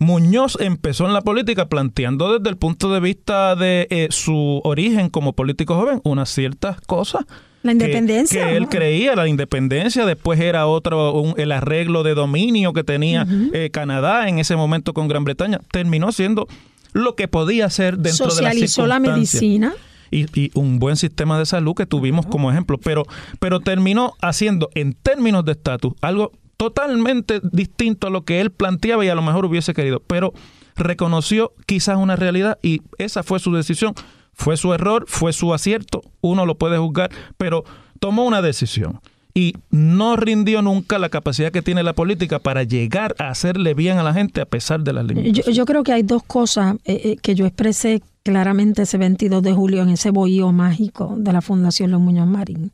Muñoz 0.00 0.56
empezó 0.60 1.06
en 1.06 1.12
la 1.12 1.20
política 1.20 1.68
planteando 1.68 2.36
desde 2.38 2.48
el 2.50 2.56
punto 2.56 2.90
de 2.92 3.00
vista 3.00 3.54
de 3.54 3.86
eh, 3.90 4.08
su 4.10 4.60
origen 4.64 5.10
como 5.10 5.34
político 5.34 5.74
joven 5.76 6.00
unas 6.04 6.30
ciertas 6.30 6.80
cosas. 6.80 7.26
La 7.62 7.72
que- 7.72 7.84
independencia, 7.84 8.46
Que, 8.48 8.56
él 8.56 8.62
¿no? 8.62 8.68
creía, 8.70 9.14
la 9.14 9.28
independencia, 9.28 10.06
después 10.06 10.40
era 10.40 10.66
otro, 10.66 11.12
un- 11.12 11.34
el 11.38 11.52
arreglo 11.52 12.02
de 12.02 12.14
dominio 12.14 12.72
que 12.72 12.82
tenía 12.82 13.26
eh, 13.52 13.68
Canadá 13.70 14.26
en 14.28 14.38
ese 14.38 14.56
momento 14.56 14.94
con 14.94 15.06
Gran 15.06 15.24
Bretaña. 15.24 15.60
Terminó 15.70 16.10
siendo 16.12 16.48
lo 16.94 17.14
que 17.14 17.28
podía 17.28 17.68
ser 17.68 17.98
dentro 17.98 18.26
de 18.26 18.32
Socializó 18.32 18.86
la 18.86 18.96
circunstancias 18.96 19.42
medicina. 19.42 19.74
y, 20.10 20.40
y 20.40 20.50
un 20.54 20.78
buen 20.78 20.96
sistema 20.96 21.38
de 21.38 21.44
salud 21.44 21.74
que 21.74 21.84
tuvimos 21.84 22.24
como 22.24 22.50
ejemplo, 22.50 22.78
pero, 22.78 23.04
pero 23.38 23.60
terminó 23.60 24.14
haciendo 24.22 24.70
en 24.74 24.94
términos 24.94 25.44
de 25.44 25.52
estatus 25.52 25.92
algo 26.00 26.32
totalmente 26.60 27.40
distinto 27.42 28.06
a 28.06 28.10
lo 28.10 28.26
que 28.26 28.42
él 28.42 28.50
planteaba 28.50 29.02
y 29.02 29.08
a 29.08 29.14
lo 29.14 29.22
mejor 29.22 29.46
hubiese 29.46 29.72
querido, 29.72 30.02
pero 30.06 30.34
reconoció 30.76 31.54
quizás 31.64 31.96
una 31.96 32.16
realidad 32.16 32.58
y 32.62 32.82
esa 32.98 33.22
fue 33.22 33.38
su 33.38 33.54
decisión, 33.54 33.94
fue 34.34 34.58
su 34.58 34.74
error, 34.74 35.06
fue 35.08 35.32
su 35.32 35.54
acierto, 35.54 36.02
uno 36.20 36.44
lo 36.44 36.58
puede 36.58 36.76
juzgar, 36.76 37.10
pero 37.38 37.64
tomó 37.98 38.26
una 38.26 38.42
decisión 38.42 39.00
y 39.32 39.54
no 39.70 40.16
rindió 40.16 40.60
nunca 40.60 40.98
la 40.98 41.08
capacidad 41.08 41.50
que 41.50 41.62
tiene 41.62 41.82
la 41.82 41.94
política 41.94 42.38
para 42.38 42.62
llegar 42.62 43.14
a 43.18 43.30
hacerle 43.30 43.72
bien 43.72 43.96
a 43.96 44.02
la 44.02 44.12
gente 44.12 44.42
a 44.42 44.44
pesar 44.44 44.82
de 44.82 44.92
las 44.92 45.06
limitaciones. 45.06 45.56
yo 45.56 45.64
creo 45.64 45.82
que 45.82 45.94
hay 45.94 46.02
dos 46.02 46.22
cosas 46.24 46.74
eh, 46.84 47.00
eh, 47.04 47.16
que 47.22 47.34
yo 47.34 47.46
expresé 47.46 48.02
claramente 48.22 48.82
ese 48.82 48.98
22 48.98 49.42
de 49.42 49.54
julio 49.54 49.80
en 49.80 49.88
ese 49.88 50.10
bohío 50.10 50.52
mágico 50.52 51.14
de 51.16 51.32
la 51.32 51.40
Fundación 51.40 51.90
Los 51.90 52.02
Muñoz 52.02 52.26
Marín. 52.26 52.70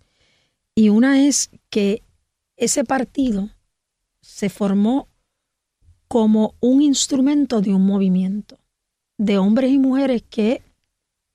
Y 0.75 0.89
una 0.89 1.25
es 1.25 1.51
que 1.71 2.03
ese 2.57 2.83
partido 2.83 3.51
se 4.27 4.49
formó 4.51 5.09
como 6.09 6.57
un 6.61 6.83
instrumento 6.83 7.61
de 7.61 7.73
un 7.73 7.87
movimiento 7.87 8.59
de 9.19 9.39
hombres 9.39 9.71
y 9.71 9.79
mujeres 9.79 10.25
que, 10.29 10.63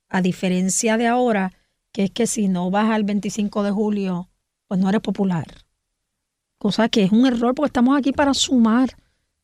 a 0.10 0.22
diferencia 0.22 0.98
de 0.98 1.08
ahora, 1.08 1.54
que 1.94 2.04
es 2.04 2.12
que 2.12 2.28
si 2.28 2.48
no 2.48 2.70
vas 2.70 2.90
al 2.92 3.04
25 3.04 3.64
de 3.64 3.72
julio, 3.72 4.30
pues 4.68 4.80
no 4.80 4.90
eres 4.90 5.02
popular. 5.02 5.46
Cosa 6.60 6.90
que 6.90 7.04
es 7.04 7.12
un 7.12 7.26
error 7.26 7.56
porque 7.56 7.68
estamos 7.70 7.98
aquí 7.98 8.12
para 8.12 8.34
sumar, 8.34 8.98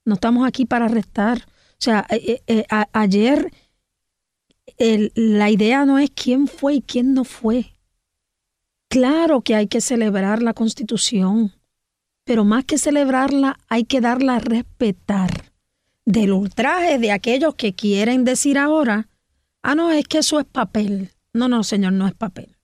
no 0.06 0.16
estamos 0.16 0.46
aquí 0.46 0.66
para 0.66 0.88
restar. 0.88 1.40
O 1.72 1.80
sea, 1.80 2.06
eh, 2.10 2.42
eh, 2.48 2.66
a- 2.70 2.90
ayer 2.94 3.52
la 5.16 5.50
idea 5.50 5.86
no 5.86 5.98
es 5.98 6.12
quién 6.12 6.48
fue 6.48 6.76
y 6.76 6.82
quién 6.82 7.14
no 7.14 7.24
fue. 7.24 7.74
Claro 8.90 9.42
que 9.42 9.56
hay 9.56 9.68
que 9.68 9.82
celebrar 9.82 10.44
la 10.44 10.54
constitución, 10.54 11.54
pero 12.28 12.44
más 12.46 12.66
que 12.66 12.78
celebrarla 12.78 13.58
hay 13.70 13.86
que 13.86 14.02
darla 14.02 14.36
a 14.36 14.40
respetar. 14.40 15.32
Del 16.06 16.32
ultraje 16.34 17.00
de 17.00 17.12
aquellos 17.12 17.56
que 17.56 17.74
quieren 17.74 18.24
decir 18.24 18.58
ahora, 18.58 19.08
ah, 19.64 19.76
no, 19.76 19.92
es 19.92 20.06
que 20.08 20.20
eso 20.20 20.40
es 20.40 20.46
papel. 20.46 21.10
No, 21.34 21.48
no, 21.48 21.64
señor, 21.64 21.94
no 21.94 22.06
es 22.08 22.14
papel. 22.14 22.56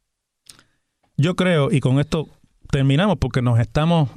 Yo 1.18 1.36
creo, 1.36 1.72
y 1.72 1.80
con 1.80 2.00
esto 2.00 2.28
terminamos 2.72 3.18
porque 3.20 3.42
nos 3.42 3.60
estamos 3.60 4.10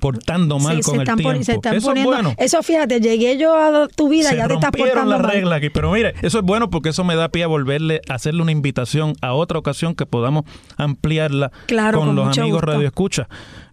portando 0.00 0.58
mal 0.60 0.76
Sí, 0.76 0.82
con 0.82 1.00
el 1.00 1.06
tiempo. 1.16 1.42
se 1.42 1.52
están 1.54 1.74
eso 1.74 1.88
poniendo- 1.88 2.12
es 2.14 2.22
bueno. 2.22 2.34
Eso 2.38 2.62
fíjate, 2.62 3.00
llegué 3.00 3.36
yo 3.36 3.54
a 3.56 3.88
tu 3.88 4.08
vida, 4.08 4.32
ya 4.34 4.46
te 4.46 4.54
estás 4.54 4.70
portando 4.70 5.10
las 5.10 5.22
mal. 5.22 5.30
reglas 5.32 5.58
aquí, 5.58 5.70
pero 5.70 5.90
mire, 5.90 6.14
eso 6.22 6.38
es 6.38 6.44
bueno 6.44 6.70
porque 6.70 6.90
eso 6.90 7.02
me 7.02 7.16
da 7.16 7.30
pie 7.30 7.42
a 7.42 7.48
volverle 7.48 8.00
a 8.08 8.14
hacerle 8.14 8.42
una 8.42 8.52
invitación 8.52 9.14
a 9.22 9.32
otra 9.34 9.58
ocasión 9.58 9.94
que 9.94 10.06
podamos 10.06 10.44
ampliarla 10.76 11.50
Claro, 11.66 11.98
con, 11.98 12.08
con 12.08 12.16
los 12.16 12.38
amigos. 12.38 12.62
Radio 12.62 12.86
Escucha. 12.86 13.28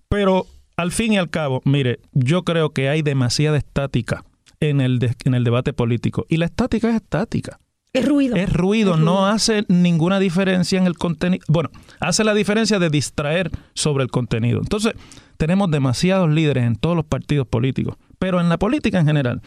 Pero 0.09 0.47
al 0.77 0.91
fin 0.91 1.13
y 1.13 1.17
al 1.17 1.29
cabo, 1.29 1.61
mire, 1.65 1.99
yo 2.13 2.43
creo 2.43 2.71
que 2.71 2.89
hay 2.89 3.01
demasiada 3.01 3.57
estática 3.57 4.23
en 4.59 4.81
el, 4.81 4.99
de- 4.99 5.15
en 5.25 5.33
el 5.33 5.43
debate 5.43 5.73
político 5.73 6.25
y 6.29 6.37
la 6.37 6.45
estática 6.45 6.89
es 6.89 6.95
estática. 6.95 7.59
Es 7.93 8.07
ruido. 8.07 8.35
Es 8.35 8.51
ruido, 8.51 8.97
no 8.97 9.27
hace 9.27 9.65
ninguna 9.67 10.19
diferencia 10.19 10.79
en 10.79 10.87
el 10.87 10.97
contenido. 10.97 11.43
Bueno, 11.47 11.69
hace 11.99 12.23
la 12.23 12.33
diferencia 12.33 12.79
de 12.79 12.89
distraer 12.89 13.51
sobre 13.75 14.03
el 14.03 14.09
contenido. 14.09 14.59
Entonces, 14.61 14.93
tenemos 15.37 15.69
demasiados 15.69 16.27
líderes 16.31 16.63
en 16.63 16.75
todos 16.75 16.95
los 16.95 17.05
partidos 17.05 17.45
políticos, 17.45 17.95
pero 18.17 18.41
en 18.41 18.49
la 18.49 18.57
política 18.57 18.99
en 18.99 19.05
general, 19.05 19.41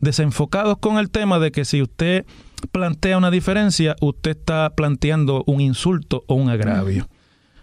desenfocados 0.00 0.78
con 0.78 0.98
el 0.98 1.10
tema 1.10 1.38
de 1.38 1.50
que 1.50 1.64
si 1.64 1.80
usted 1.82 2.26
plantea 2.72 3.16
una 3.18 3.30
diferencia, 3.30 3.96
usted 4.00 4.32
está 4.32 4.70
planteando 4.74 5.44
un 5.46 5.60
insulto 5.60 6.24
o 6.26 6.34
un 6.34 6.50
agravio. 6.50 7.08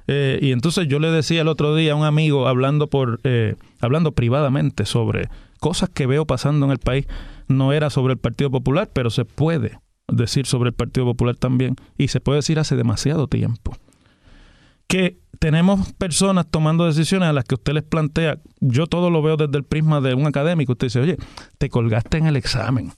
Eh, 0.08 0.40
y 0.42 0.52
entonces 0.52 0.88
yo 0.88 1.00
le 1.00 1.10
decía 1.10 1.42
el 1.42 1.48
otro 1.48 1.76
día 1.76 1.94
a 1.94 1.96
un 1.96 2.06
amigo 2.06 2.48
hablando 2.48 2.88
por 2.88 3.20
eh, 3.24 3.56
hablando 3.80 4.12
privadamente 4.12 4.86
sobre 4.86 5.30
cosas 5.60 5.90
que 5.90 6.06
veo 6.06 6.26
pasando 6.26 6.66
en 6.66 6.72
el 6.72 6.80
país. 6.80 7.08
No 7.48 7.74
era 7.74 7.90
sobre 7.90 8.14
el 8.14 8.20
Partido 8.20 8.52
Popular, 8.52 8.90
pero 8.92 9.10
se 9.10 9.26
puede 9.26 9.80
decir 10.08 10.46
sobre 10.46 10.70
el 10.70 10.74
Partido 10.74 11.06
Popular 11.06 11.36
también 11.36 11.76
y 11.98 12.10
se 12.10 12.20
puede 12.20 12.38
decir 12.38 12.60
hace 12.60 12.76
demasiado 12.76 13.28
tiempo 13.28 13.76
que 14.88 15.20
tenemos 15.40 15.94
personas 15.94 16.48
tomando 16.50 16.86
decisiones 16.86 17.30
a 17.30 17.34
las 17.34 17.44
que 17.44 17.56
usted 17.56 17.74
les 17.74 17.84
plantea, 17.84 18.40
yo 18.60 18.88
todo 18.88 19.10
lo 19.10 19.22
veo 19.22 19.38
desde 19.38 19.58
el 19.58 19.64
prisma 19.64 20.02
de 20.02 20.14
un 20.14 20.28
académico, 20.28 20.74
usted 20.74 20.88
dice, 20.88 21.00
oye, 21.00 21.18
te 21.58 21.70
colgaste 21.70 22.18
en 22.18 22.28
el 22.28 22.36
examen. 22.36 22.94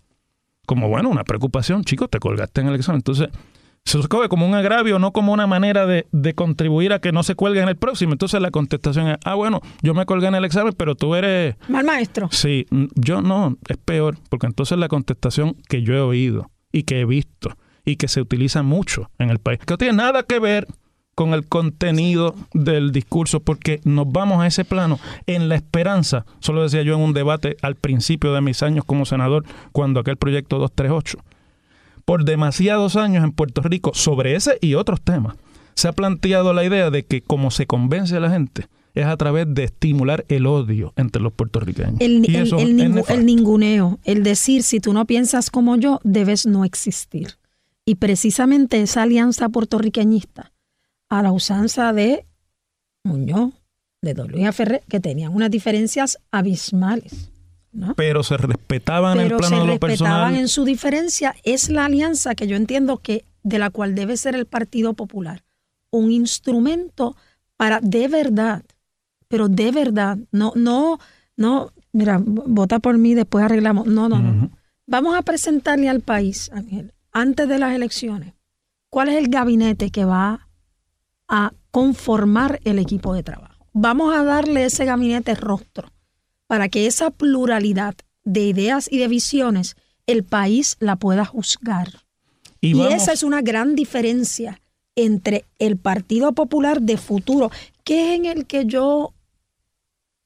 Como 0.65 0.89
bueno, 0.89 1.10
una 1.10 1.24
preocupación, 1.24 1.84
chicos, 1.84 2.10
te 2.10 2.20
colgaste 2.20 2.62
en 2.62 2.67
el 2.67 2.76
examen. 2.76 3.00
Entonces, 3.00 3.30
se 3.88 4.08
coge 4.08 4.28
como 4.28 4.45
un 4.45 4.54
agravio, 4.54 5.00
no 5.00 5.12
como 5.12 5.32
una 5.32 5.47
manera 5.47 5.86
de, 5.86 6.08
de, 6.12 6.34
contribuir 6.34 6.91
a 6.91 7.00
que 7.00 7.12
no 7.12 7.23
se 7.23 7.36
cuelgue 7.36 7.62
en 7.62 7.69
el 7.69 7.78
próximo. 7.78 8.12
Entonces 8.12 8.41
la 8.41 8.52
contestación 8.52 9.08
es, 9.08 9.17
ah, 9.23 9.36
bueno, 9.36 9.62
yo 9.82 9.93
me 9.93 10.06
colgué 10.06 10.28
en 10.28 10.36
el 10.36 10.45
examen, 10.45 10.73
pero 10.78 10.95
tú 10.95 11.15
eres... 11.15 11.56
Mal 11.69 11.86
maestro. 11.86 12.28
Sí, 12.32 12.65
yo 12.95 13.21
no, 13.21 13.58
es 13.67 13.78
peor, 13.78 14.17
porque 14.30 14.47
entonces 14.47 14.78
la 14.78 14.89
contestación 14.89 15.56
que 15.69 15.84
yo 15.84 15.93
he 15.93 16.02
oído 16.02 16.52
y 16.71 16.84
que 16.84 17.00
he 17.00 17.06
visto 17.06 17.56
y 17.86 17.95
que 17.95 18.10
se 18.10 18.19
utiliza 18.19 18.63
mucho 18.63 19.10
en 19.17 19.30
el 19.30 19.39
país, 19.39 19.60
que 19.60 19.73
no 19.73 19.78
tiene 19.78 19.93
nada 19.93 20.23
que 20.23 20.39
ver 20.39 20.67
con 21.15 21.34
el 21.34 21.47
contenido 21.47 22.36
del 22.54 22.91
discurso, 22.91 23.39
porque 23.39 23.80
nos 23.86 24.12
vamos 24.12 24.41
a 24.41 24.47
ese 24.47 24.65
plano 24.65 25.00
en 25.26 25.50
la 25.50 25.56
esperanza, 25.56 26.26
solo 26.39 26.62
decía 26.62 26.84
yo 26.84 26.93
en 26.93 27.02
un 27.02 27.13
debate 27.13 27.56
al 27.63 27.76
principio 27.76 28.34
de 28.34 28.41
mis 28.41 28.62
años 28.62 28.86
como 28.86 29.06
senador, 29.06 29.45
cuando 29.71 30.02
aquel 30.02 30.17
proyecto 30.17 30.60
238 30.60 31.17
por 32.08 32.24
demasiados 32.24 32.96
años 32.96 33.22
en 33.26 33.34
Puerto 33.34 33.62
Rico 33.62 33.91
sobre 33.93 34.38
ese 34.38 34.58
y 34.62 34.76
otros 34.76 35.02
temas. 35.02 35.36
Se 35.74 35.89
ha 35.89 35.91
planteado 35.91 36.54
la 36.54 36.63
idea 36.63 36.89
de 36.89 37.04
que 37.04 37.22
como 37.22 37.52
se 37.52 37.67
convence 37.67 38.15
a 38.15 38.22
la 38.22 38.30
gente 38.30 38.70
es 38.96 39.06
a 39.06 39.17
través 39.17 39.46
de 39.54 39.65
estimular 39.65 40.24
el 40.30 40.48
odio 40.48 40.93
entre 40.96 41.22
los 41.22 41.34
puertorriqueños. 41.34 42.00
El, 42.00 42.26
el 42.26 43.26
ninguneo, 43.26 44.00
el 44.06 44.24
decir 44.24 44.63
si 44.63 44.80
tú 44.80 44.93
no 44.93 45.06
piensas 45.06 45.50
como 45.50 45.76
yo, 45.76 46.00
debes 46.06 46.46
no 46.46 46.63
existir. 46.63 47.34
Y 47.84 47.96
precisamente 47.96 48.82
esa 48.82 49.04
alianza 49.04 49.50
puertorriqueñista, 49.50 50.54
a 51.10 51.22
la 51.22 51.34
usanza 51.34 51.91
de 51.91 52.26
Muñoz, 53.04 53.54
de 54.02 54.13
Don 54.13 54.32
Luis 54.32 54.50
Ferrer, 54.56 54.82
que 54.88 55.02
tenían 55.02 55.36
unas 55.36 55.52
diferencias 55.52 56.20
abismales. 56.32 57.32
Pero 57.96 58.24
se 58.24 58.38
respetaban 58.38 59.20
en 59.20 59.32
el 59.32 59.38
plano 59.38 59.60
de 59.62 59.66
lo 59.66 59.78
respetaban 59.78 60.36
en 60.36 60.48
su 60.48 60.66
diferencia. 60.66 61.36
Es 61.44 61.70
la 61.70 61.86
alianza 61.86 62.36
que 62.36 62.48
yo 62.48 62.56
entiendo 62.56 62.98
que 62.98 63.26
de 63.44 63.60
la 63.60 63.70
cual 63.70 63.96
debe 63.96 64.18
ser 64.18 64.36
el 64.36 64.46
Partido 64.46 64.94
Popular. 64.94 65.44
Un 65.92 66.12
instrumento 66.12 67.16
para 67.56 67.80
de 67.82 68.08
verdad, 68.08 68.63
pero 69.28 69.48
de 69.48 69.72
verdad, 69.72 70.18
no, 70.32 70.54
no, 70.56 71.00
no, 71.36 71.72
mira, 71.92 72.22
vota 72.24 72.80
por 72.80 72.98
mí, 72.98 73.13
después 73.13 73.46
arreglamos. 73.46 73.88
No, 73.88 74.10
no, 74.10 74.20
no. 74.20 74.52
Vamos 74.86 75.16
a 75.16 75.22
presentarle 75.22 75.90
al 75.90 76.02
país, 76.02 76.50
Ángel, 76.54 76.94
antes 77.12 77.48
de 77.48 77.60
las 77.60 77.76
elecciones, 77.76 78.34
cuál 78.90 79.10
es 79.10 79.16
el 79.16 79.30
gabinete 79.30 79.92
que 79.92 80.06
va 80.06 80.48
a 81.28 81.54
conformar 81.72 82.60
el 82.63 82.80
equipo 82.80 83.13
de 83.13 83.24
trabajo. 83.24 83.66
Vamos 83.74 84.16
a 84.16 84.24
darle 84.24 84.66
ese 84.66 84.86
gabinete 84.86 85.36
rostro 85.36 85.92
para 86.48 86.70
que 86.70 86.88
esa 86.88 87.12
pluralidad 87.12 87.96
de 88.24 88.46
ideas 88.46 88.88
y 88.92 88.98
de 88.98 89.08
visiones 89.08 89.76
el 90.08 90.24
país 90.24 90.78
la 90.80 90.96
pueda 90.96 91.26
juzgar. 91.26 92.04
Y, 92.60 92.82
esa 92.82 93.14
es 93.14 93.24
una 93.24 93.42
gran 93.42 93.76
diferencia 93.76 94.60
entre 94.96 95.46
el 95.60 95.78
Partido 95.78 96.32
Popular 96.34 96.82
de 96.82 96.98
futuro, 96.98 97.52
que 97.84 98.10
es 98.10 98.20
en 98.20 98.26
el 98.26 98.48
que 98.48 98.66
yo 98.66 99.14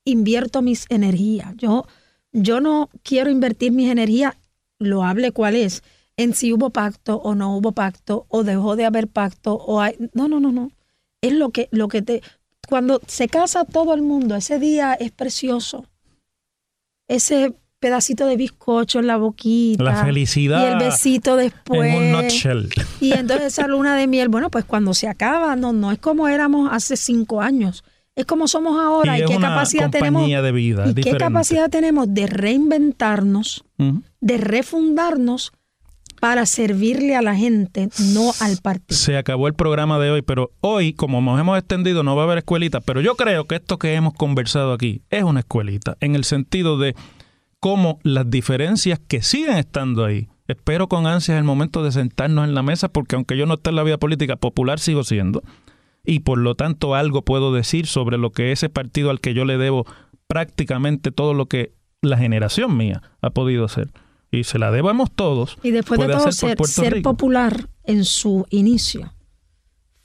invierto 0.05 0.61
mis 0.61 0.85
energías. 0.89 1.55
Yo, 1.57 1.85
yo 2.31 2.61
no 2.61 2.89
quiero 3.03 3.29
invertir 3.29 3.73
mis 3.73 3.91
energías, 3.91 4.35
lo 4.79 5.03
hable 5.03 5.31
cuál 5.31 5.55
es, 5.55 5.83
en 6.15 6.33
si 6.33 6.53
hubo 6.53 6.69
pacto 6.69 7.17
o 7.17 7.35
no 7.35 7.57
hubo 7.57 7.73
pacto, 7.73 8.25
o 8.29 8.43
dejó 8.43 8.75
de 8.75 8.85
haber 8.85 9.07
pacto, 9.07 9.55
o 9.55 9.81
hay. 9.81 9.95
No, 10.13 10.27
no, 10.27 10.39
no, 10.39 10.51
no. 10.51 10.71
Es 11.21 11.33
lo 11.33 11.49
que, 11.49 11.67
lo 11.71 11.87
que 11.87 12.01
te. 12.01 12.21
Cuando 12.69 13.01
se 13.07 13.27
casa 13.27 13.65
todo 13.65 13.93
el 13.93 14.01
mundo, 14.01 14.35
ese 14.35 14.57
día 14.57 14.93
es 14.93 15.11
precioso 15.11 15.85
ese 17.15 17.53
pedacito 17.79 18.27
de 18.27 18.37
bizcocho 18.37 18.99
en 18.99 19.07
la 19.07 19.17
boquita. 19.17 19.83
La 19.83 20.05
felicidad. 20.05 20.61
Y 20.61 20.71
el 20.71 20.77
besito 20.77 21.35
después. 21.35 21.93
Y 23.01 23.13
entonces 23.13 23.47
esa 23.47 23.67
luna 23.67 23.95
de 23.95 24.07
miel, 24.07 24.29
bueno, 24.29 24.49
pues 24.49 24.65
cuando 24.65 24.93
se 24.93 25.07
acaba, 25.07 25.55
no, 25.55 25.73
no 25.73 25.91
es 25.91 25.99
como 25.99 26.27
éramos 26.27 26.69
hace 26.71 26.95
cinco 26.95 27.41
años. 27.41 27.83
Es 28.15 28.25
como 28.25 28.47
somos 28.47 28.79
ahora 28.79 29.17
y, 29.17 29.25
qué 29.25 29.37
capacidad 29.37 29.89
tenemos. 29.89 30.27
De 30.27 30.51
vida, 30.51 30.85
y 30.87 30.93
qué 30.93 31.17
capacidad 31.17 31.69
tenemos 31.69 32.13
de 32.13 32.27
reinventarnos, 32.27 33.63
de 34.19 34.37
refundarnos 34.37 35.53
para 36.21 36.45
servirle 36.45 37.15
a 37.15 37.23
la 37.23 37.35
gente, 37.35 37.89
no 38.13 38.31
al 38.41 38.57
partido. 38.61 38.95
Se 38.95 39.17
acabó 39.17 39.47
el 39.47 39.55
programa 39.55 39.97
de 39.97 40.11
hoy, 40.11 40.21
pero 40.21 40.51
hoy, 40.61 40.93
como 40.93 41.19
nos 41.19 41.39
hemos 41.39 41.57
extendido, 41.57 42.03
no 42.03 42.15
va 42.15 42.21
a 42.21 42.25
haber 42.25 42.37
escuelita, 42.37 42.79
pero 42.79 43.01
yo 43.01 43.15
creo 43.15 43.45
que 43.45 43.55
esto 43.55 43.79
que 43.79 43.95
hemos 43.95 44.13
conversado 44.13 44.71
aquí 44.71 45.01
es 45.09 45.23
una 45.23 45.39
escuelita, 45.39 45.97
en 45.99 46.13
el 46.13 46.23
sentido 46.23 46.77
de 46.77 46.95
cómo 47.59 47.97
las 48.03 48.29
diferencias 48.29 48.99
que 48.99 49.23
siguen 49.23 49.57
estando 49.57 50.05
ahí, 50.05 50.29
espero 50.47 50.87
con 50.87 51.07
ansias 51.07 51.39
el 51.39 51.43
momento 51.43 51.83
de 51.83 51.91
sentarnos 51.91 52.47
en 52.47 52.53
la 52.53 52.61
mesa, 52.61 52.87
porque 52.87 53.15
aunque 53.15 53.35
yo 53.35 53.47
no 53.47 53.55
esté 53.55 53.71
en 53.71 53.77
la 53.77 53.83
vida 53.83 53.97
política 53.97 54.35
popular, 54.35 54.79
sigo 54.79 55.03
siendo, 55.03 55.41
y 56.05 56.19
por 56.19 56.37
lo 56.37 56.53
tanto 56.53 56.93
algo 56.93 57.23
puedo 57.23 57.51
decir 57.51 57.87
sobre 57.87 58.19
lo 58.19 58.29
que 58.29 58.51
ese 58.51 58.69
partido 58.69 59.09
al 59.09 59.21
que 59.21 59.33
yo 59.33 59.43
le 59.43 59.57
debo 59.57 59.87
prácticamente 60.27 61.11
todo 61.11 61.33
lo 61.33 61.47
que 61.47 61.73
la 62.03 62.19
generación 62.19 62.77
mía 62.77 63.01
ha 63.21 63.31
podido 63.31 63.65
hacer 63.65 63.89
y 64.31 64.45
se 64.45 64.57
la 64.57 64.71
debamos 64.71 65.11
todos. 65.11 65.57
Y 65.61 65.71
después 65.71 65.99
de 65.99 66.07
todo, 66.07 66.31
ser, 66.31 66.57
ser 66.65 67.01
popular 67.01 67.67
en 67.83 68.05
su 68.05 68.45
inicio 68.49 69.13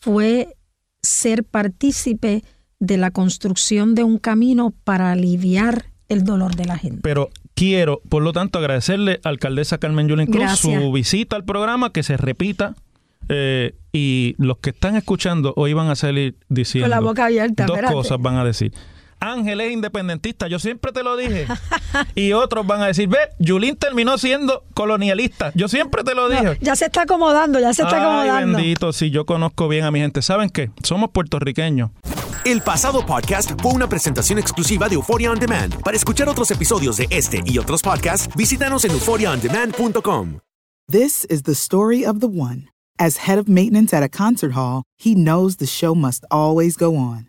fue 0.00 0.56
ser 1.02 1.44
partícipe 1.44 2.42
de 2.78 2.96
la 2.96 3.10
construcción 3.10 3.94
de 3.94 4.04
un 4.04 4.18
camino 4.18 4.74
para 4.84 5.12
aliviar 5.12 5.86
el 6.08 6.24
dolor 6.24 6.56
de 6.56 6.66
la 6.66 6.76
gente. 6.78 7.00
Pero 7.02 7.30
quiero, 7.54 8.00
por 8.08 8.22
lo 8.22 8.32
tanto, 8.32 8.58
agradecerle 8.58 9.20
a 9.24 9.28
alcaldesa 9.30 9.78
Carmen 9.78 10.08
Yulín 10.08 10.26
Cruz 10.26 10.58
su 10.58 10.92
visita 10.92 11.36
al 11.36 11.44
programa, 11.44 11.92
que 11.92 12.02
se 12.02 12.16
repita. 12.16 12.74
Eh, 13.28 13.74
y 13.92 14.36
los 14.38 14.58
que 14.58 14.70
están 14.70 14.94
escuchando 14.94 15.52
hoy 15.56 15.72
van 15.72 15.88
a 15.88 15.96
salir 15.96 16.36
diciendo 16.48 16.84
Con 16.84 16.90
la 16.90 17.00
boca 17.00 17.24
abierta, 17.24 17.66
dos 17.66 17.80
cosas 17.90 18.20
van 18.20 18.36
a 18.36 18.44
decir. 18.44 18.72
Ángel 19.20 19.60
es 19.60 19.72
independentista, 19.72 20.46
yo 20.48 20.58
siempre 20.58 20.92
te 20.92 21.02
lo 21.02 21.16
dije. 21.16 21.46
y 22.14 22.32
otros 22.32 22.66
van 22.66 22.82
a 22.82 22.86
decir, 22.86 23.08
ve, 23.08 23.18
Yulín 23.38 23.76
terminó 23.76 24.18
siendo 24.18 24.64
colonialista. 24.74 25.52
Yo 25.54 25.68
siempre 25.68 26.04
te 26.04 26.14
lo 26.14 26.28
dije. 26.28 26.58
ya 26.60 26.76
se 26.76 26.86
está 26.86 27.02
acomodando, 27.02 27.58
ya 27.58 27.72
se 27.74 27.82
está 27.82 27.96
Ay, 27.96 28.02
acomodando. 28.28 28.58
bendito, 28.58 28.92
si 28.92 29.10
yo 29.10 29.24
conozco 29.26 29.68
bien 29.68 29.84
a 29.84 29.90
mi 29.90 30.00
gente. 30.00 30.22
¿Saben 30.22 30.50
qué? 30.50 30.70
Somos 30.82 31.10
puertorriqueños. 31.10 31.90
El 32.44 32.60
pasado 32.62 33.04
podcast 33.04 33.60
fue 33.60 33.72
una 33.72 33.88
presentación 33.88 34.38
exclusiva 34.38 34.88
de 34.88 34.94
Euphoria 34.94 35.32
On 35.32 35.38
Demand. 35.38 35.74
Para 35.82 35.96
escuchar 35.96 36.28
otros 36.28 36.50
episodios 36.52 36.96
de 36.96 37.08
este 37.10 37.40
y 37.44 37.58
otros 37.58 37.82
podcasts, 37.82 38.28
visítanos 38.36 38.84
en 38.84 38.92
euphoriaondemand.com. 38.92 40.38
This 40.88 41.24
is 41.28 41.42
the 41.42 41.54
story 41.54 42.04
of 42.04 42.20
the 42.20 42.28
one. 42.28 42.68
As 42.98 43.26
head 43.26 43.38
of 43.38 43.48
maintenance 43.48 43.92
at 43.92 44.02
a 44.04 44.08
concert 44.08 44.52
hall, 44.52 44.84
he 44.96 45.14
knows 45.14 45.56
the 45.56 45.66
show 45.66 45.94
must 45.94 46.24
always 46.30 46.76
go 46.76 46.96
on. 46.96 47.28